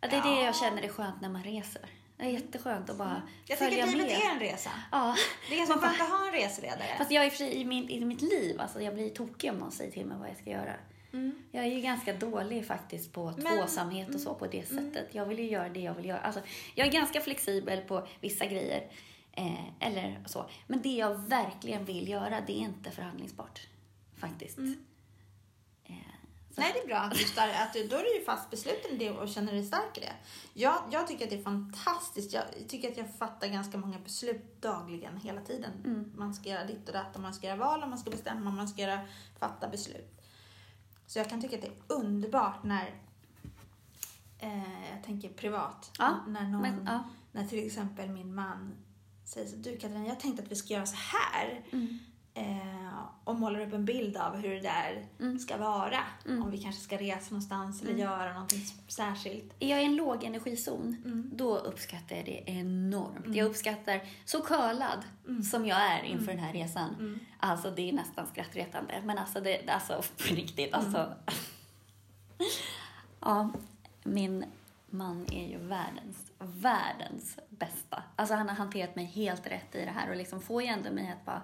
[0.00, 0.44] Ja, det är det Ja.
[0.44, 1.90] jag känner är skönt när man reser.
[2.18, 4.30] Det är jätteskönt att bara Jag följa tycker att livet med.
[4.30, 4.70] är en resa.
[4.92, 5.14] Ja,
[5.48, 6.94] Det är skönt att ha en reseledare.
[6.98, 9.50] fast jag är i för sig i, min, i mitt liv, alltså jag blir tokig
[9.50, 10.74] om någon säger till mig vad jag ska göra.
[11.12, 11.42] Mm.
[11.52, 13.58] Jag är ju ganska dålig faktiskt på Men- mm.
[13.58, 15.08] tvåsamhet och så på det sättet.
[15.14, 16.18] Jag vill ju göra det jag vill göra.
[16.20, 16.40] Alltså,
[16.74, 18.90] jag är ganska flexibel på vissa grejer.
[19.32, 20.50] Eh, eller så.
[20.66, 23.60] Men det jag verkligen vill göra, det är inte förhandlingsbart.
[24.16, 24.58] Faktiskt.
[24.58, 24.84] Mm.
[26.56, 28.90] Nej, det är bra att du, star- att du då är du ju fast besluten
[28.90, 30.12] i det och känner dig stark i det.
[30.54, 32.32] Jag, jag tycker att det är fantastiskt.
[32.32, 35.72] Jag tycker att jag fattar ganska många beslut dagligen, hela tiden.
[35.84, 36.12] Mm.
[36.16, 38.82] Man ska göra ditt och datt, man ska göra val, man ska bestämma, man ska
[38.82, 39.00] göra,
[39.38, 40.20] fatta beslut.
[41.06, 42.94] Så jag kan tycka att det är underbart när,
[44.38, 47.02] eh, jag tänker privat, Ja, när, någon, Men, ja.
[47.32, 48.74] när till exempel min man
[49.24, 51.64] säger så, du Katarina, jag tänkte att vi ska göra så här.
[51.72, 51.98] Mm.
[52.38, 55.38] Eh, och målar upp en bild av hur det där Mm.
[55.38, 55.98] ska vara.
[56.26, 56.42] Mm.
[56.42, 58.02] Om vi kanske ska resa någonstans eller Mm.
[58.02, 59.54] göra någonting särskilt.
[59.60, 61.30] Är jag i en låg energizon, Mm.
[61.34, 63.18] då uppskattar jag det enormt.
[63.26, 63.34] Mm.
[63.34, 65.42] Jag uppskattar, så curlad Mm.
[65.42, 67.20] som jag är inför den här resan.
[67.40, 69.02] Alltså det är nästan skrattretande.
[69.04, 70.74] Men alltså, det, alltså på riktigt.
[70.74, 71.14] Alltså.
[73.20, 73.50] ja,
[74.04, 74.44] min
[74.90, 78.02] man är ju världens, världens bästa.
[78.16, 80.90] Alltså han har hanterat mig helt rätt i det här och liksom får ju ändå
[80.92, 81.42] mig att bara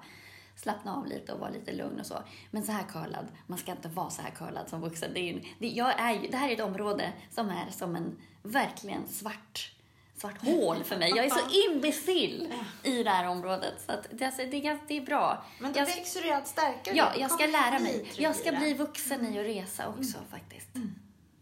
[0.57, 2.19] slappna av lite och vara lite lugn och så.
[2.51, 5.11] Men så här curlad, man ska inte vara så här curlad som vuxen.
[5.15, 7.97] Det, är ju, det, jag är ju, det här är ett område som är som
[7.97, 9.75] en verkligen svart
[10.17, 11.13] svart hål för mig.
[11.17, 12.53] Jag är så imbecill
[12.83, 13.75] i det här området.
[13.87, 15.45] Så att det, det, det är bra.
[15.59, 16.97] Men då Jag- växer du ju allt starkare.
[16.97, 18.13] Ja, jag ska lära mig.
[18.17, 20.69] Jag ska bli vuxen i att resa också faktiskt.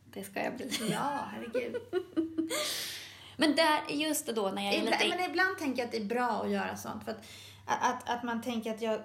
[0.04, 0.70] Det ska jag bli.
[0.90, 1.76] Ja, herregud.
[3.36, 5.08] Men där, just då när jag är lite...
[5.08, 7.04] men ibland tänker jag att det är bra att göra sånt.
[7.04, 7.24] För att,
[7.64, 9.00] att, att man tänker att jag...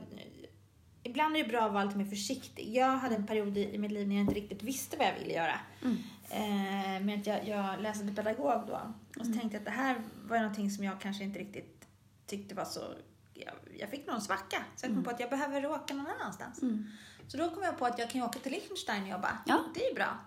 [1.03, 2.75] Ibland är det bra att vara lite mer försiktig.
[2.75, 5.13] Jag hade en period i, i mitt liv när jag inte riktigt visste vad jag
[5.13, 5.59] ville göra.
[5.83, 5.97] Mm.
[6.29, 8.93] Eh, men att jag, jag läste till pedagog då.
[9.19, 11.87] Och så tänkte jag att det här var någonting som jag kanske inte riktigt
[12.25, 12.93] tyckte var så...
[13.33, 14.63] Jag, jag fick nog en svacka.
[14.75, 16.61] Så jag kom på att jag behöver åka någon annanstans.
[16.61, 16.87] Mm.
[17.27, 19.37] Så då kom jag på att jag kan åka till Liechtenstein och jobba.
[19.45, 19.63] Ja.
[19.73, 20.17] Det är ju bra.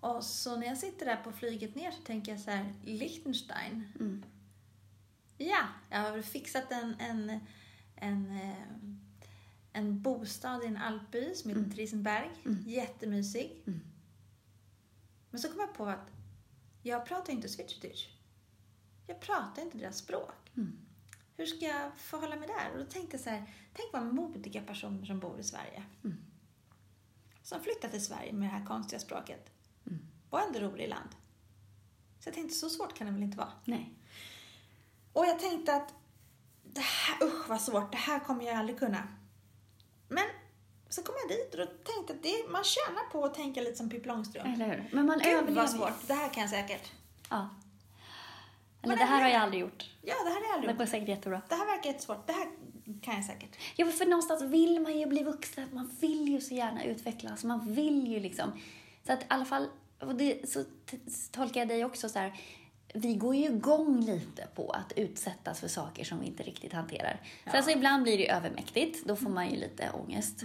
[0.00, 3.88] Och så när jag sitter där på flyget ner så tänker jag så här, Liechtenstein.
[4.00, 4.22] Mm.
[5.38, 7.40] Ja, jag har fixat en, en,
[7.96, 8.66] en, eh,
[9.72, 11.74] en bostad i en alpby som heter Mm.
[11.74, 12.30] Trisenberg.
[12.44, 12.62] Mm.
[12.66, 13.62] Jättemysig.
[13.66, 13.80] Mm.
[15.30, 16.10] Men så kom jag på att
[16.82, 18.08] jag pratar inte schweizerdeutsch.
[19.06, 20.32] Jag pratar inte deras språk.
[20.56, 20.78] Mm.
[21.36, 22.72] Hur ska jag förhålla mig där?
[22.72, 25.82] Och då tänkte jag så här, tänk vad modiga personer som bor i Sverige.
[26.04, 26.16] Mm.
[27.42, 29.50] Som flyttar till Sverige med det här konstiga språket.
[29.86, 29.98] Mm.
[30.30, 31.10] Och ändå ror i land.
[32.20, 33.52] Så jag tänkte, så svårt kan det väl inte vara?
[33.64, 33.94] Nej.
[35.16, 35.94] Och jag tänkte att
[36.62, 39.08] det här, usch vad svårt, det här kommer jag aldrig kunna.
[40.08, 40.24] Men
[40.88, 43.76] så kom jag dit och då tänkte att det, man tjänar på att tänka lite
[43.76, 44.46] som Pippi Långstrump.
[44.46, 44.88] Eller hur?
[44.92, 45.66] Men man Gud överlever.
[45.66, 46.92] svårt, det här kan jag säkert.
[47.30, 47.48] Ja.
[48.82, 49.90] Eller Men det här har jag aldrig gjort.
[50.02, 51.42] Ja, det här är jag Det aldrig går säkert jättebra.
[51.48, 52.46] Det här verkar jättesvårt, det här
[53.02, 53.56] kan jag säkert.
[53.76, 55.68] Ja, för någonstans vill man ju bli vuxen.
[55.72, 57.44] Man vill ju så gärna utvecklas.
[57.44, 58.52] Man vill ju liksom.
[59.06, 59.68] Så att i alla fall,
[60.00, 60.98] och det, så t-
[61.32, 62.40] tolkar jag dig också så här.
[62.94, 67.20] Vi går ju igång lite på att utsättas för saker som vi inte riktigt hanterar.
[67.52, 69.06] Sen så ibland blir det övermäktigt.
[69.06, 70.42] Då får man ju lite ångest.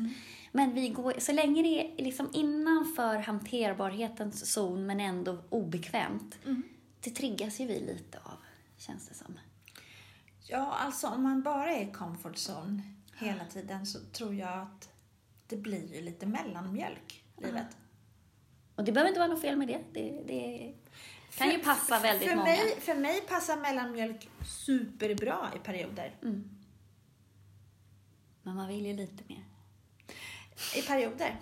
[0.52, 6.38] Men vi går, så länge det är liksom innanför hanterbarhetens zon men ändå obekvämt.
[7.00, 8.38] Det triggas ju vi lite av,
[8.78, 9.40] känns det som.
[10.48, 12.82] Ja, alltså om man bara är i comfort zone
[13.18, 14.90] hela tiden så tror jag att
[15.48, 17.78] det blir ju lite mellanmjölk, livet.
[18.76, 19.80] Och det behöver inte vara något fel med det.
[19.94, 20.74] Det, det
[21.38, 22.50] kan ju passa väldigt för många.
[22.50, 26.16] Mig, för mig passar mellanmjölk superbra i perioder.
[26.22, 26.50] Mm.
[28.44, 29.46] Men man vill ju lite mer.
[30.76, 31.40] I perioder.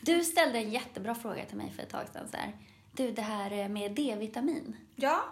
[0.00, 2.28] Du ställde en jättebra fråga till mig för ett tag sedan.
[2.30, 2.56] Så här.
[2.92, 4.76] Du, det här med D-vitamin.
[4.94, 5.24] Ja.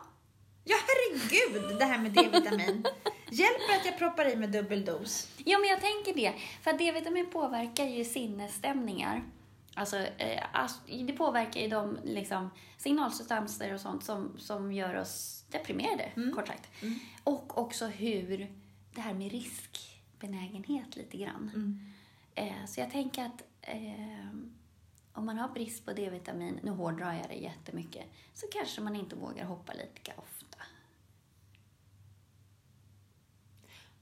[0.64, 2.86] Ja, herregud, det här med D-vitamin.
[3.30, 5.28] Hjälper att jag proppar i med dubbeldos?
[5.36, 6.34] Ja, men jag tänker det.
[6.62, 9.22] För D-vitamin påverkar ju sinnesstämningar.
[9.74, 16.12] Alltså, eh, det påverkar ju de liksom, signalsubstanser och sånt som, som gör oss deprimerade,
[16.34, 16.68] kort sagt.
[17.24, 18.52] Och också hur
[18.94, 21.50] det här med riskbenägenhet lite grann.
[22.34, 24.26] Eh, så jag tänker att eh,
[25.12, 28.04] om man har brist på D-vitamin, nu hårdrar jag det jättemycket,
[28.34, 30.56] så kanske man inte vågar hoppa lika ofta.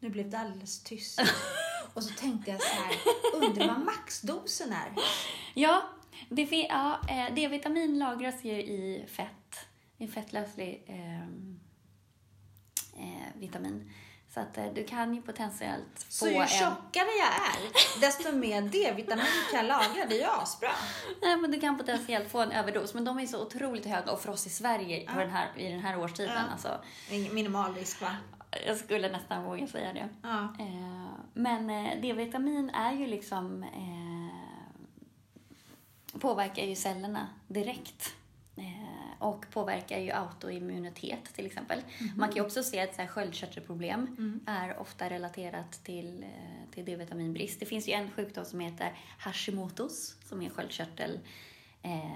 [0.01, 1.21] Nu blev det alldeles tyst.
[1.95, 2.97] Och så tänkte jag så här,
[3.35, 4.93] undrar vad maxdosen är?
[5.55, 5.83] Ja,
[6.29, 9.69] det ja eh, D-vitamin lagras ju i fett.
[9.99, 11.23] Är fettlöslig eh,
[13.03, 13.93] eh, vitamin.
[14.35, 16.49] Så att eh, du kan ju potentiellt få Så ju en...
[16.49, 20.07] tjockare jag är, desto mer D-vitamin kan jag lagra.
[20.09, 20.71] Det är ju asbra.
[21.23, 22.95] Nej, men du kan potentiellt få en överdos.
[22.95, 25.69] Men de är så otroligt höga och för oss i Sverige på den här, i
[25.69, 26.35] den här årstiden.
[26.37, 26.53] Ja.
[26.53, 28.17] Alltså, Minimal risk va?
[28.67, 30.09] Jag skulle nästan våga säga det.
[30.23, 30.55] Ja.
[30.59, 34.29] Eh, men eh, D-vitamin är ju liksom eh,
[36.21, 38.15] påverkar ju cellerna direkt.
[39.19, 41.83] Och påverkar ju autoimmunitet till exempel.
[42.17, 46.25] Man kan ju också se att så här, sköldkörtelproblem är ofta relaterat till,
[46.71, 47.61] till D-vitaminbrist.
[47.61, 51.21] Det finns ju en sjukdom som heter Hashimotos som är sköldkörtel
[51.83, 52.13] eh,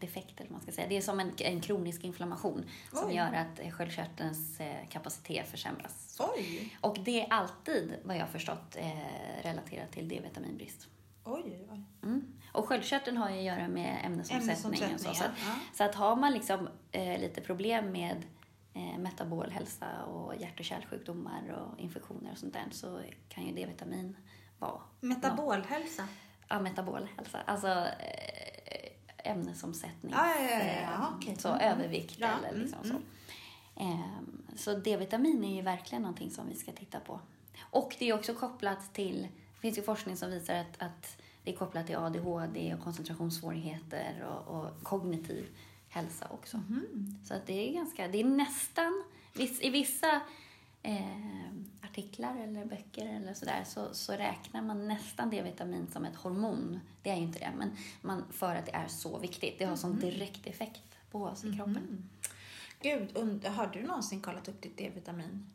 [0.00, 0.88] defekt eller man ska säga.
[0.88, 3.14] Det är som en, en kronisk inflammation som Oj.
[3.14, 6.20] gör att sköldkörtelns eh, kapacitet försämras.
[6.36, 10.86] Oj, Och det är alltid, vad jag har förstått, eh, relaterat till D-vitaminbrist.
[11.24, 11.82] oj, oj.
[12.02, 12.32] Mm.
[12.52, 14.94] Och sköldkörteln har ju att göra med ämnesomsättningen.
[14.94, 15.54] och Så, så, att, ja.
[15.74, 18.24] så att har man liksom eh, lite problem med
[18.74, 23.54] eh, metabol hälsa och hjärt och kärlsjukdomar och infektioner och sånt där så kan ju
[23.54, 24.16] D-vitamin
[24.58, 26.08] vara Metabolhälsa.
[26.48, 27.38] Ja, metabol hälsa.
[27.44, 28.57] Alltså eh,
[29.28, 30.12] ämnesomsättning.
[30.12, 31.36] Ja, ja, ja, ja, ja, eh, okej.
[31.38, 32.96] Så Mm, övervikt eller mm, liksom mm.
[32.96, 33.02] så.
[33.82, 37.20] Ehm, så D-vitamin är ju verkligen någonting som vi ska titta på.
[37.70, 41.52] Och det är också kopplat till, det finns ju forskning som visar att, att det
[41.52, 45.46] är kopplat till ADHD och koncentrationssvårigheter och, och kognitiv
[45.88, 46.56] hälsa också.
[46.56, 47.16] Mhm.
[47.24, 49.04] Så att det är ganska, det är nästan,
[49.60, 50.20] i vissa
[50.96, 56.80] eh, artiklar eller böcker eller sådär så, så räknar man nästan D-vitamin som ett hormon.
[57.02, 59.58] Det är ju inte det, men man, för att det är så viktigt.
[59.58, 62.08] Det har sån direkt effekt på oss i kroppen.
[62.82, 65.46] Gud, und- har du någonsin kollat upp ditt D-vitamin?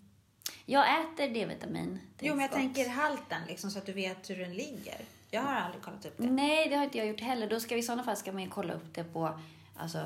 [0.65, 1.99] Jag äter D-vitamin.
[2.19, 4.97] Jo, men jag tänker halten liksom så att du vet hur den ligger.
[5.31, 6.31] Jag har aldrig kollat upp det.
[6.31, 7.49] Nej, det har inte jag gjort heller.
[7.49, 9.39] Då ska vi i sådana fall ska man ju kolla upp det på
[9.75, 9.97] Alltså,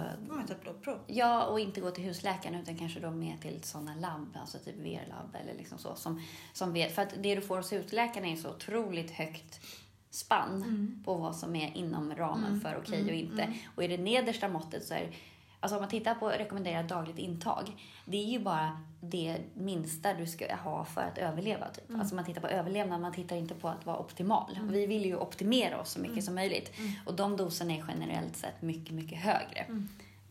[0.47, 0.99] ta ett blodprov.
[1.07, 4.75] ja, och inte gå till husläkaren utan kanske då mer till sådana labb, alltså typ
[4.75, 5.95] VR-labb eller liksom så.
[5.95, 6.21] Som,
[6.53, 9.61] som vet, för att det du får hos husläkaren är så otroligt högt
[10.09, 13.53] spann på vad som är inom ramen för okej och inte.
[13.75, 15.11] Och i det nedersta måttet så är
[15.59, 20.27] Alltså om man tittar på rekommenderat dagligt intag, det är ju bara det minsta du
[20.27, 21.69] ska ha för att överleva.
[21.69, 21.83] Typ.
[21.99, 24.59] Alltså man tittar på överlevnad, man tittar inte på att vara optimal.
[24.63, 26.71] Vi vill ju optimera oss så mycket som möjligt.
[27.05, 29.65] Och de doserna är generellt sett mycket, mycket högre.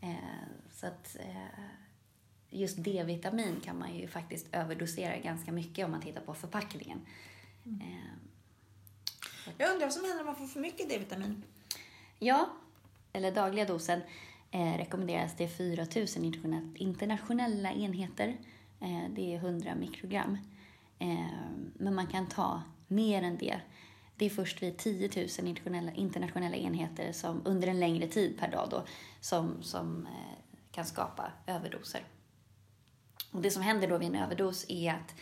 [0.01, 0.15] Eh,
[0.73, 1.63] så att eh,
[2.49, 7.05] just D-vitamin kan man ju faktiskt överdosera ganska mycket om man tittar på förpackningen.
[7.65, 8.13] Eh,
[9.57, 11.43] Jag undrar vad som händer om man får för mycket D-vitamin.
[12.19, 12.49] Ja,
[13.13, 14.01] eller dagliga dosen
[14.51, 18.37] eh, rekommenderas det 4 000 internationella- internationella enheter.
[18.81, 20.37] Eh, det är 100 mikrogram.
[20.99, 21.25] Eh,
[21.73, 23.59] men man kan ta mer än det.
[24.15, 28.51] Det är först vid 10 000 internationella, internationella enheter som under en längre tid per
[28.51, 28.83] dag då,
[29.19, 30.37] som, som eh,
[30.71, 32.01] kan skapa överdoser.
[33.31, 35.15] Och det som händer då vid en överdos är att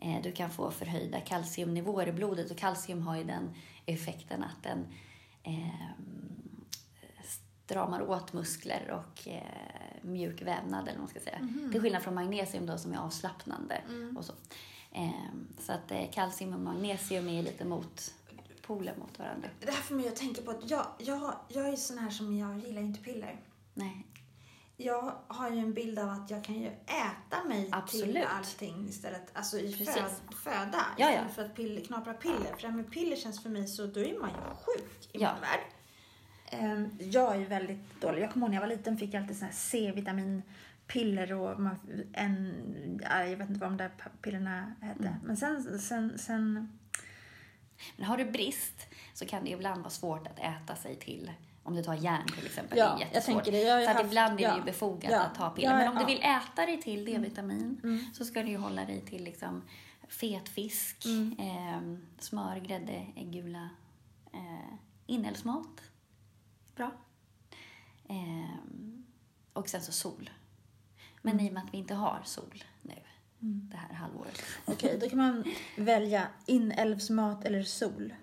[0.00, 3.54] eh, du kan få förhöjda kalciumnivåer i blodet och kalcium har ju den
[3.86, 4.86] effekten att den
[5.42, 5.90] eh,
[7.70, 9.42] stramar åt muskler och eh,
[10.02, 11.48] mjuk vävnad eller vad man ska säga.
[11.72, 13.82] Till skillnad från magnesium då som är avslappnande
[14.16, 14.32] och så.
[14.92, 15.10] Eh,
[15.58, 19.48] så att eh, kalcium och magnesium är lite motpoler mot varandra.
[19.60, 22.36] Det här får mig att tänka på att jag, jag, jag är sån här som
[22.36, 23.40] jag gillar inte piller.
[23.74, 24.06] Nej,
[24.76, 28.26] Jag har ju en bild av att jag kan ju äta mig till Absolut.
[28.38, 29.30] allting istället.
[29.32, 30.10] Alltså i föd,
[30.44, 30.86] föda.
[30.98, 31.10] Ja, ja.
[31.10, 32.54] Istället för att piller, knapra piller.
[32.54, 35.18] För det här med piller känns för mig så, då är man ju sjuk i
[35.22, 35.32] Ja.
[35.32, 35.60] min värld.
[36.50, 38.22] Ehm, Jag är ju väldigt dålig.
[38.22, 41.60] Jag kommer ihåg när jag var liten fick jag alltid såna C-vitaminpiller och
[42.12, 43.90] en, ja, jag vet inte vad de där
[44.22, 45.06] pillerna hette.
[45.08, 45.14] Mm.
[45.24, 46.78] Men sen, sen, sen
[47.96, 51.30] Men har du brist så kan det ibland vara svårt att äta sig till
[51.62, 52.78] om du tar järn till exempel.
[52.78, 53.44] Ja, det är jag jättesvårt.
[53.44, 53.62] tänker det.
[53.62, 54.56] Jag så haft- ibland är det ja.
[54.56, 55.20] ju befogat Ja.
[55.20, 55.68] att ta piller.
[55.70, 58.00] Ja, Men om du vill äta dig till D-vitamin Mm.
[58.14, 59.62] så ska du ju hålla dig till liksom
[60.08, 61.36] fet fisk, Mm.
[61.38, 63.68] eh, smör, grädde, äggula,
[64.32, 64.74] eh,
[65.06, 65.80] inälvsmat.
[66.80, 66.90] Bra.
[68.08, 68.54] Eh,
[69.52, 70.30] och sen så sol.
[71.22, 71.46] Men Mm.
[71.46, 72.94] i och med att vi inte har sol nu
[73.42, 74.42] det här halvåret.
[74.64, 75.44] Okej, då kan man
[75.76, 78.14] välja inälvsmat eller sol.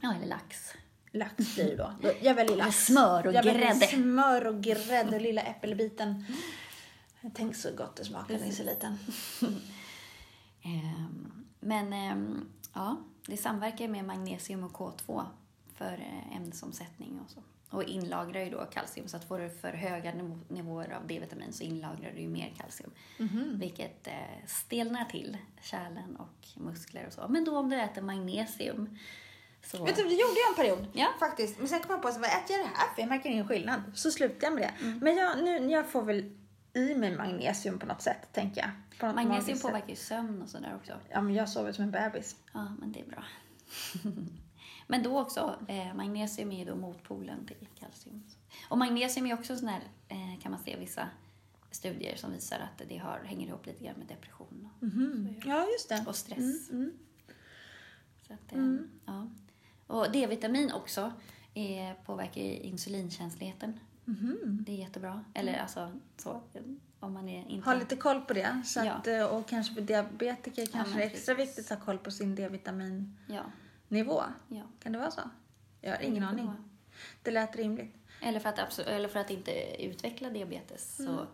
[0.00, 0.72] Ja, eller lax.
[1.12, 2.12] Lax blir det då.
[2.22, 2.86] Jag väljer Med lax.
[2.86, 3.86] smör och jag väljer grädde.
[3.86, 6.24] smör och grädde och lilla äppelbiten.
[7.34, 8.98] Tänk så gott det smakar när är så liten.
[10.62, 12.96] Ehm, Men ehm, ja,
[13.26, 15.24] det samverkar med magnesium och K2
[15.78, 17.42] för eh, ämnesomsättning och så.
[17.70, 21.52] Och inlagrar ju då kalcium, så att får du för höga niv- nivåer av D-vitamin
[21.52, 22.90] så inlagrar du ju mer kalcium.
[23.60, 24.12] Vilket eh,
[24.46, 27.28] stelnar till kärlen och muskler och så.
[27.28, 28.98] Men då om du äter magnesium
[29.64, 29.84] så...
[29.84, 30.86] Vet du, det gjorde jag en period.
[30.92, 31.08] Ja.
[31.18, 31.58] Faktiskt.
[31.58, 33.02] Men sen kom jag på, så, vad äter jag det här för?
[33.02, 33.82] Jag märker ingen skillnad.
[33.94, 34.84] Så slutade jag med det.
[34.84, 34.98] Mm.
[34.98, 36.36] Men jag, nu, jag får väl
[36.74, 38.70] i mig magnesium på något sätt, tänker jag.
[39.00, 40.92] På Magnesium påverkar ju sömn och sådär också.
[41.10, 42.36] Ja, men jag sover som en bebis.
[42.52, 43.24] Ja, men det är bra.
[44.90, 48.22] men då också, eh, magnesium är ju då motpolen till kalcium.
[48.68, 51.08] Och magnesium är också sån här, eh, kan man se vissa
[51.70, 55.34] studier som visar att det har, hänger ihop lite grann med depression och, Mhm.
[55.46, 56.04] Ja, just det.
[56.06, 56.70] och stress.
[56.70, 56.92] Mm,
[58.26, 58.76] Så att, eh,
[59.06, 59.28] ja.
[59.86, 61.12] Och D-vitamin också
[61.54, 63.80] är, påverkar insulinkänsligheten.
[64.04, 64.58] Mhm.
[64.66, 65.24] Det är jättebra.
[65.34, 66.42] Eller alltså så,
[67.00, 67.70] om man är inte...
[67.70, 68.62] Ha lite koll på det.
[68.64, 68.92] Så Ja.
[68.92, 71.98] att, eh, och kanske för diabetiker kanske men det är extra viktigt att ha koll
[71.98, 73.10] på sin D-vitaminnivå.
[73.26, 73.42] Ja,
[74.48, 74.62] ja.
[74.82, 75.20] Kan det vara så?
[75.80, 76.52] Jag har ingen kan aning.
[77.22, 77.94] Det lät rimligt.
[78.20, 81.16] Eller för att, eller för att inte utveckla diabetes Mm.
[81.16, 81.26] så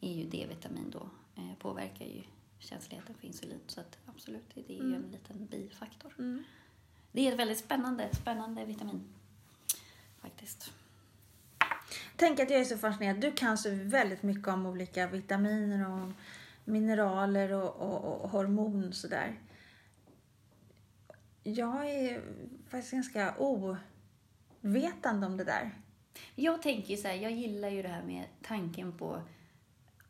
[0.00, 2.22] är ju D-vitamin då, eh, påverkar ju
[2.58, 3.60] känsligheten för insulin.
[3.66, 6.14] Så att absolut, det är ju en liten bifaktor.
[6.18, 6.44] Mm.
[7.12, 9.04] Det är ett väldigt spännande, spännande vitamin.
[10.20, 10.72] Faktiskt.
[12.16, 13.20] Tänk att jag är så fascinerad.
[13.20, 16.12] Du kan så väldigt mycket om olika vitaminer och
[16.64, 19.38] mineraler och, och, och hormon och sådär.
[21.42, 22.22] Jag är
[22.68, 25.70] faktiskt ganska ovetande om det där.
[26.34, 29.22] Jag tänker ju så här, jag gillar ju det här med tanken på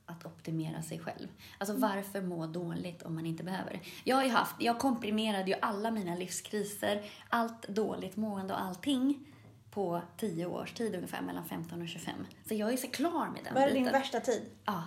[0.06, 1.28] att optimera sig själv.
[1.58, 3.80] Alltså varför må dåligt om man inte behöver det?
[4.04, 9.26] Jag har ju haft, jag komprimerade ju alla mina livskriser, allt dåligt mående och allting
[9.70, 12.26] på 10 års tid ungefär, mellan 15 och 25.
[12.48, 14.42] Så jag är så klar med den Vad är din värsta tid?
[14.64, 14.84] Ja.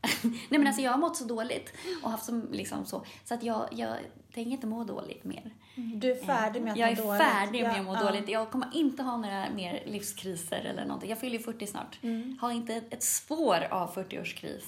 [0.22, 1.72] Nej men alltså jag har mått så dåligt
[2.02, 3.96] och haft som liksom så, så att jag, jag
[4.34, 5.54] tänker inte må dåligt mer.
[5.74, 7.22] Du är färdig med att Jag är må dåligt.
[7.22, 8.02] färdig med att må ja.
[8.02, 8.28] dåligt.
[8.28, 11.10] Jag kommer inte ha några mer livskriser eller någonting.
[11.10, 11.98] Jag fyller ju 40 snart.
[12.02, 12.38] Mm.
[12.40, 14.64] Har inte ett, spår av 40-årskris.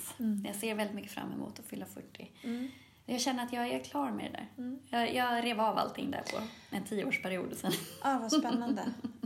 [0.46, 2.30] Jag ser väldigt mycket fram emot att fylla 40.
[2.42, 2.70] Mm.
[3.06, 4.78] Jag känner att jag är klar med det där.
[4.98, 7.72] Jag, jag rev av allting där på en tioårsperiod sen.
[8.02, 8.82] Ja, vad spännande.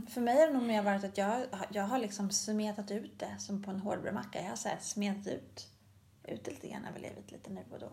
[0.09, 3.35] För mig har det nog mer varit att jag, jag har liksom smetat ut det
[3.39, 4.41] som på en hårdbrödmacka.
[4.41, 5.67] Jag har så här smetat ut,
[6.27, 7.89] ut det lite grann över livet lite nu och där.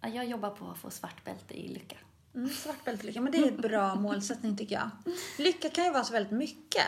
[0.00, 1.96] Ja, Jag jobbar på att få svart bälte i lycka.
[2.34, 4.90] Mm, svart bälte lycka, men det är ett bra målsättning tycker jag.
[5.38, 6.84] Lycka kan ju vara så väldigt mycket.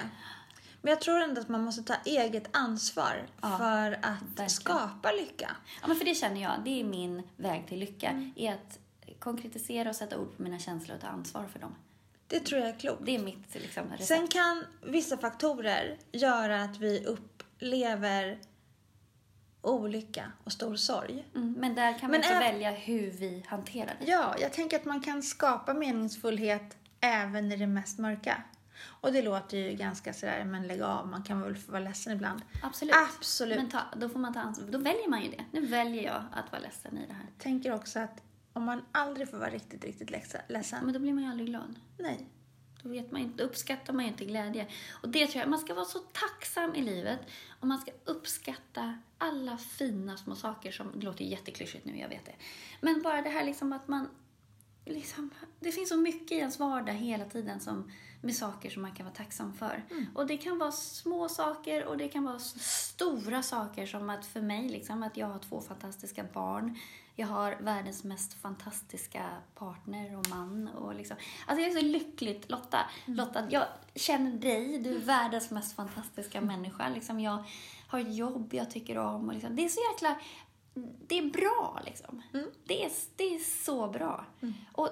[0.83, 4.51] Men jag tror ändå att man måste ta eget ansvar Ja, för att verkligen.
[4.51, 5.57] skapa lycka.
[5.81, 8.09] Ja, men för det känner jag, det är min väg till lycka.
[8.11, 8.33] Mm.
[8.37, 8.79] Är att
[9.19, 11.75] konkretisera och sätta ord på mina känslor och ta ansvar för dem.
[12.27, 13.03] Det tror jag är klokt.
[13.07, 14.09] Det är mitt liksom, recept.
[14.09, 18.39] Sen kan vissa faktorer göra att vi upplever
[19.67, 21.25] olycka och stor sorg.
[21.35, 24.11] Mm, men där kan man också välja hur vi hanterar det.
[24.11, 28.43] Ja, jag tänker att man kan skapa meningsfullhet även i det mest mörka.
[28.87, 32.13] Och det låter ju ganska sådär, men lägg av, man kan väl få vara ledsen
[32.13, 32.43] ibland.
[32.63, 32.95] Absolut.
[33.17, 33.57] Absolut.
[33.57, 34.67] Men ta, då får man ta ansvar.
[34.71, 35.45] Då väljer man ju det.
[35.53, 37.27] Nu väljer jag att vara ledsen i det här.
[37.39, 40.11] tänker också att om man aldrig får vara riktigt, riktigt
[40.49, 41.75] ledsen Men då blir man ju aldrig glad.
[41.99, 42.27] nej,
[42.85, 44.67] då vet man inte, uppskattar man ju inte glädje.
[44.91, 47.21] Och det tror jag, man ska vara så tacksam i livet
[47.61, 52.27] och man ska uppskatta alla fina små saker som, det låter jätteklyschigt nu, jag vet
[52.27, 52.35] det.
[52.81, 54.09] Men bara det här liksom att man,
[54.85, 55.31] liksom,
[55.61, 57.91] det finns så mycket i ens vardag hela tiden som,
[58.25, 59.83] med saker som man kan vara tacksam för.
[60.15, 64.41] Och det kan vara små saker och det kan vara stora saker som att för
[64.41, 66.79] mig, liksom, att jag har två fantastiska barn.
[67.17, 70.69] Jag har världens mest fantastiska partner och man.
[70.69, 71.17] Och liksom.
[71.47, 72.79] Alltså jag är så lyckligt, Lotta.
[73.05, 73.65] Lotta, jag
[73.95, 74.79] känner dig.
[74.79, 76.89] Du är världens mest fantastiska människa.
[76.89, 77.45] Liksom jag
[77.89, 79.29] har jobb jag tycker om.
[79.29, 79.57] Och liksom.
[79.57, 80.21] Det är så jäkla...
[81.07, 82.23] Det är bra, liksom.
[82.65, 84.27] Det, är, det är så bra.
[84.73, 84.89] Och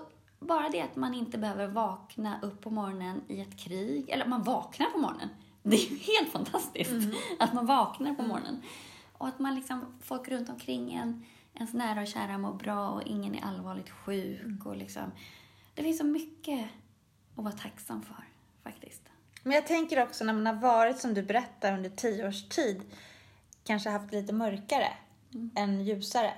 [0.47, 4.11] bara det att man inte behöver vakna upp på morgonen i ett krig.
[4.11, 5.29] Eller man vaknar på morgonen.
[5.63, 6.93] Det är ju helt fantastiskt
[7.39, 8.63] att man vaknar på morgonen.
[9.13, 11.25] Och att man liksom, folk runt omkring en,
[11.55, 14.67] ens nära och kära mår bra och ingen är allvarligt sjuk.
[14.67, 15.13] Och liksom,
[15.75, 16.69] det finns så mycket
[17.37, 18.25] att vara tacksam för,
[18.63, 19.03] faktiskt.
[19.43, 22.83] Men jag tänker också när man har varit, som du berättar, under tio års tid,
[23.65, 24.89] kanske haft lite mörkare
[25.57, 26.35] än ljusare.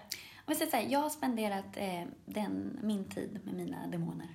[0.47, 4.29] Om jag säger så här, jag har spenderat eh, den, min tid med mina demoner.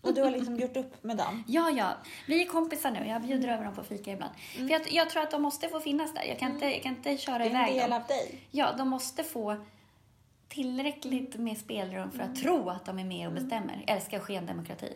[0.00, 1.44] Och du har liksom gjort upp med dem.
[1.48, 1.96] Ja, ja.
[2.26, 3.06] Vi är kompisar nu.
[3.06, 4.32] Jag bjuder över dem på fika ibland.
[4.56, 6.24] För jag, jag tror att de måste få finnas där.
[6.24, 8.00] Jag kan, inte, jag kan inte köra Det är en iväg del dem.
[8.00, 8.40] av dig.
[8.50, 9.56] Ja, de måste få
[10.48, 13.84] tillräckligt med spelrum för att tro att de är med och bestämmer.
[13.86, 14.92] Älskar skendemokrati.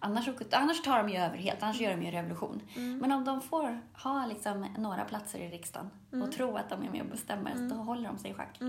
[0.00, 2.62] Annars, annars tar de ju över helt, annars gör de ju revolution.
[2.74, 5.90] Men om de får ha liksom några platser i riksdagen
[6.24, 8.60] och tro att de är med och bestämmer, då håller de sig i schack.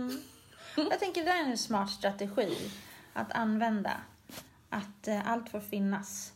[0.76, 2.72] Jag tänker det är en smart strategi
[3.14, 4.02] att använda.
[4.70, 6.34] Att eh, allt får finnas.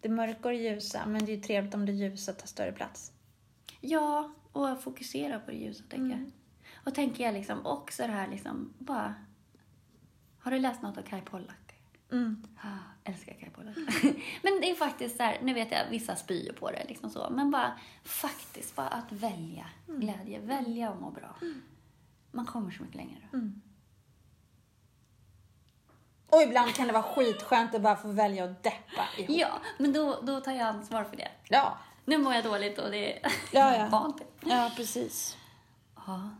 [0.00, 2.72] Det mörka och det ljusa, men det är ju trevligt om det ljusa tar större
[2.72, 3.12] plats.
[3.80, 6.30] Ja, och fokusera på det ljusa, tänker jag.
[6.74, 9.14] Och tänker jag liksom också det här liksom, bara...
[10.38, 11.80] Har du läst något av Kai Pollak?
[12.12, 12.46] Mm.
[12.56, 13.76] Ah, älskar Kai Pollak.
[14.42, 17.30] men det är faktiskt så här, nu vet jag vissa spyr på det liksom så,
[17.30, 21.36] men bara faktiskt bara att välja glädje, välja att må bra.
[22.30, 23.38] Man kommer så mycket längre då.
[26.36, 29.30] Och ibland kan det vara skitskönt att bara få välja att deppa ihop.
[29.38, 31.28] Ja, men då, då tar jag ansvar för det.
[31.48, 34.12] Ja, Nu mår jag dåligt och det är Ja, ja.
[34.40, 34.52] vid.
[34.52, 35.36] ja precis.
[36.06, 36.30] Ja.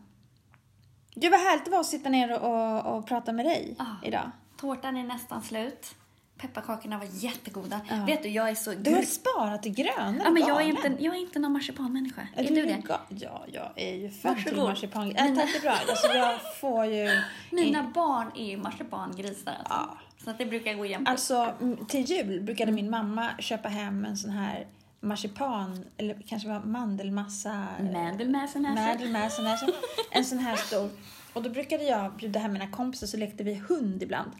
[1.14, 2.52] Gud vad härligt det var att sitta ner och,
[2.86, 3.84] och, och prata med dig Ja.
[4.02, 4.30] idag.
[4.56, 5.94] Tårtan är nästan slut.
[6.38, 7.80] Pepparkakorna var jättegoda.
[7.88, 8.04] Ja.
[8.06, 10.96] Vet du, jag är så Du har sparat till gröna Ja, men jag är, inte,
[10.98, 12.28] jag är inte någon marsipanmänniska.
[12.36, 12.82] Är, Är du det?
[13.08, 15.10] Ja, jag är ju född till marsipan.
[15.10, 15.70] Äh, tack det är bra.
[15.70, 17.22] Alltså, jag får ju...
[17.50, 19.52] Mina barn är ju marsipangrisar.
[19.52, 19.74] Alltså.
[19.74, 19.98] Ja.
[20.24, 21.08] Så att det brukar gå jämnt.
[21.08, 21.54] Alltså,
[21.88, 24.66] till jul brukade min mamma köpa hem en sån här
[25.00, 27.66] marsipan, eller kanske var mandelmassa...
[27.80, 29.66] Mandelmäsenäse.
[30.10, 30.90] En sån här stor.
[31.32, 34.30] Och då brukade jag bjuda hem mina kompisar så lekte vi hund ibland.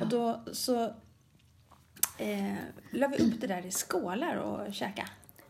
[0.00, 0.94] Och då så
[2.22, 2.54] eh,
[2.90, 5.08] la vi upp det där i skålar och käka.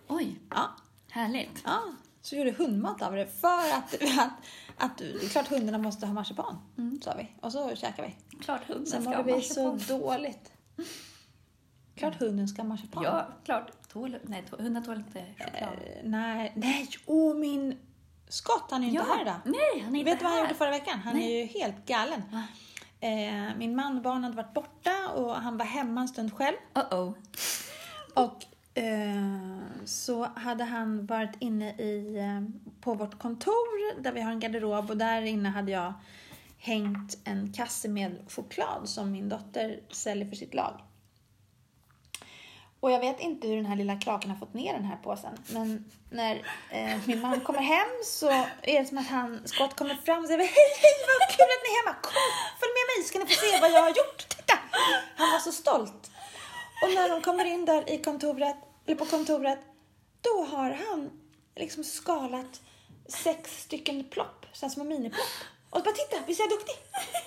[0.09, 0.71] Oj, Ja,
[1.11, 1.63] härligt.
[1.65, 1.81] ja.
[2.23, 4.31] Så gjorde hundmat av det för att, att,
[4.77, 6.59] att det är klart hundarna måste ha marsipan,
[7.05, 7.29] sa vi.
[7.41, 8.37] Och så käkade vi.
[8.39, 9.99] Klart hunden Sen ska ha mådde vi så marsipan.
[10.01, 10.53] dåligt.
[11.95, 13.03] Klart hunden ska ha marsipan.
[13.05, 13.89] Ja, klart.
[13.89, 15.63] Tål, nej, tål, hundar tål inte choklad.
[15.63, 17.79] Eh, nej, nej, åh min
[18.29, 19.37] Scott, han är ju inte här idag.
[19.45, 20.99] Nej, han är inte Vet du vad han gjorde förra veckan?
[20.99, 22.23] Han är ju helt galen.
[23.03, 26.57] Eh, min man och barn hade varit borta och han var hemma en stund själv.
[26.75, 27.15] Uh-oh.
[28.15, 28.45] Och
[28.75, 34.41] eh, så hade han varit inne i, eh, på vårt kontor där vi har en
[34.41, 35.93] garderob och där inne hade jag
[36.59, 40.81] hängt en kasse med choklad som min dotter säljer för sitt lag.
[42.83, 45.35] Och jag vet inte hur den här lilla kraken har fått ner den här påsen.
[45.47, 46.35] Men när
[46.71, 48.29] eh, min man kommer hem så
[48.63, 50.49] är det som att han, Scott kommer fram och säger Hej,
[50.83, 51.97] hej, vad kul att ni är hemma!
[52.03, 52.13] Kom,
[52.61, 54.29] följ med mig ska ni få se vad jag har gjort.
[54.29, 54.59] Titta!
[55.17, 56.11] Han var så stolt.
[56.83, 58.57] Och när de kommer in där i kontoret,
[58.87, 59.59] eller på kontoret,
[60.21, 61.11] då har han
[61.57, 62.61] liksom skalat
[63.09, 65.27] sex stycken plopp, så små miniplopp.
[65.71, 66.77] Och bara titta, visst är jag duktig?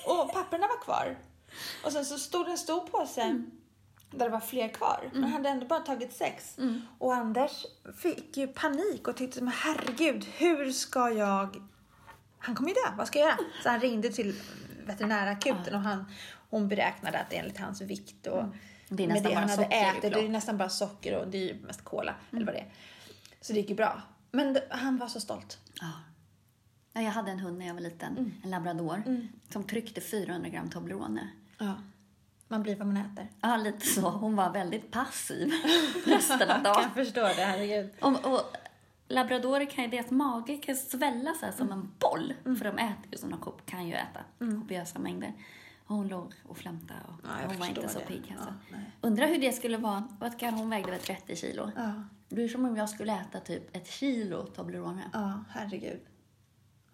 [0.06, 1.18] Och papperna var kvar.
[1.84, 3.52] Och sen så stod det en stor påse mm
[4.18, 5.10] där det var fler kvar.
[5.14, 6.58] Men han hade ändå bara tagit sex.
[6.98, 7.66] Och Anders
[7.98, 11.62] fick ju panik och tyckte, men herregud, hur ska jag...
[12.38, 13.38] Han kommer ju dö, vad ska jag göra?
[13.64, 14.36] Så han ringde till
[14.86, 16.06] veterinärakuten och han,
[16.50, 18.44] hon beräknade att enligt hans vikt och
[18.90, 21.54] Det är med det han hade ätit, det är nästan bara socker och det är
[21.54, 22.74] ju mest cola, eller vad det är.
[23.42, 24.02] Så det gick ju bra.
[24.32, 25.60] Men han var så stolt.
[25.82, 25.92] Ja.
[26.94, 29.04] Ja, jag hade en hund när jag var liten, en labrador,
[29.50, 31.30] som tryckte 400 gram Toblerone.
[31.58, 31.74] Ja.
[32.48, 33.28] Man blir vad man äter.
[33.42, 34.10] Ja, lite så.
[34.10, 35.52] Hon var väldigt passiv
[36.06, 36.84] resten av Jag dagen.
[36.84, 37.90] kan förstå det, herregud.
[38.02, 38.42] Och, och
[39.08, 42.34] labradorer kan ju, deras mage kan svälla så här som en boll.
[42.44, 44.20] För de äter ju som de kan ju äta,
[44.62, 45.34] kopiösa mängder.
[45.88, 48.06] Hon låg och flämtade och Ja, jag hon var inte förstår så det.
[48.06, 48.36] pigg.
[48.38, 48.54] Alltså.
[48.72, 48.78] Ja.
[49.02, 50.08] Undrar hur det skulle vara.
[50.20, 51.72] Vad kan hon vägde väl 30 kilo?
[51.76, 51.92] Ja,
[52.30, 55.02] Det blir som om jag skulle äta typ ett kilo Toblerone.
[55.14, 56.00] ja, herregud.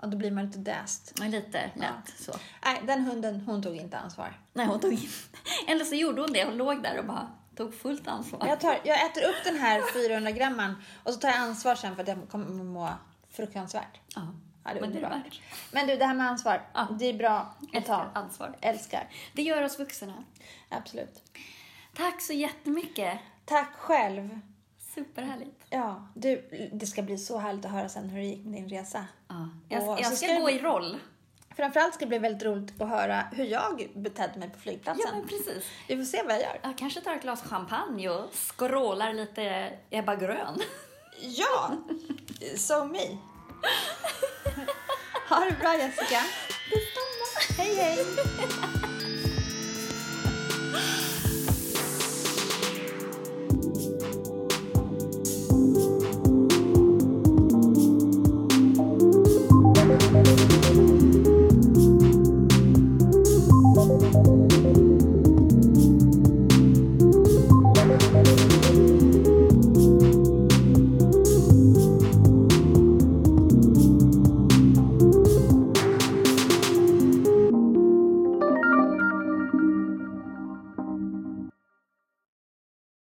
[0.02, 1.20] Ja, då blir man lite däst.
[1.20, 2.32] Lite lätt så.
[2.66, 4.40] Nej, den hunden, hon tog inte ansvar.
[4.54, 5.10] Nej, hon tog in.
[5.68, 6.46] Eller så gjorde hon det.
[6.46, 8.48] Hon låg där och bara tog fullt ansvar.
[8.48, 11.96] Jag, tar, jag äter upp den här 400 gramman och så tar jag ansvar sen
[11.96, 12.90] för att jag kommer må
[13.32, 14.00] fruktansvärt.
[14.16, 14.22] Ja,
[14.64, 15.22] Ja, det är men det är det.
[15.72, 16.88] Men du, det här med ansvar, Ja.
[17.00, 18.20] det är bra att Älskar ta.
[18.20, 18.58] ansvar.
[18.62, 19.10] Älskar.
[19.34, 20.14] Det gör oss vuxna.
[20.70, 21.24] Absolut.
[21.96, 23.20] Tack så jättemycket.
[23.46, 24.40] Tack själv.
[24.94, 25.66] Superhärligt.
[25.70, 28.70] Ja, du, det ska bli så härligt att höra sen hur det gick med din
[28.70, 29.06] resa.
[29.28, 29.50] Ja.
[29.70, 30.98] Jag, jag ska, ska gå i roll.
[31.56, 35.06] Framförallt ska det bli väldigt roligt att höra hur jag betedde mig på flygplatsen.
[35.08, 35.66] Ja, men precis.
[35.88, 36.60] Vi får se vad jag gör.
[36.64, 40.62] Jag kanske tar ett glas champagne och skrålar lite Ebba Grön.
[41.22, 41.72] Ja,
[42.58, 43.00] so me.
[45.30, 46.22] Ha det bra Jessica.
[46.70, 47.58] Detsamma.
[47.58, 48.91] Hej hej.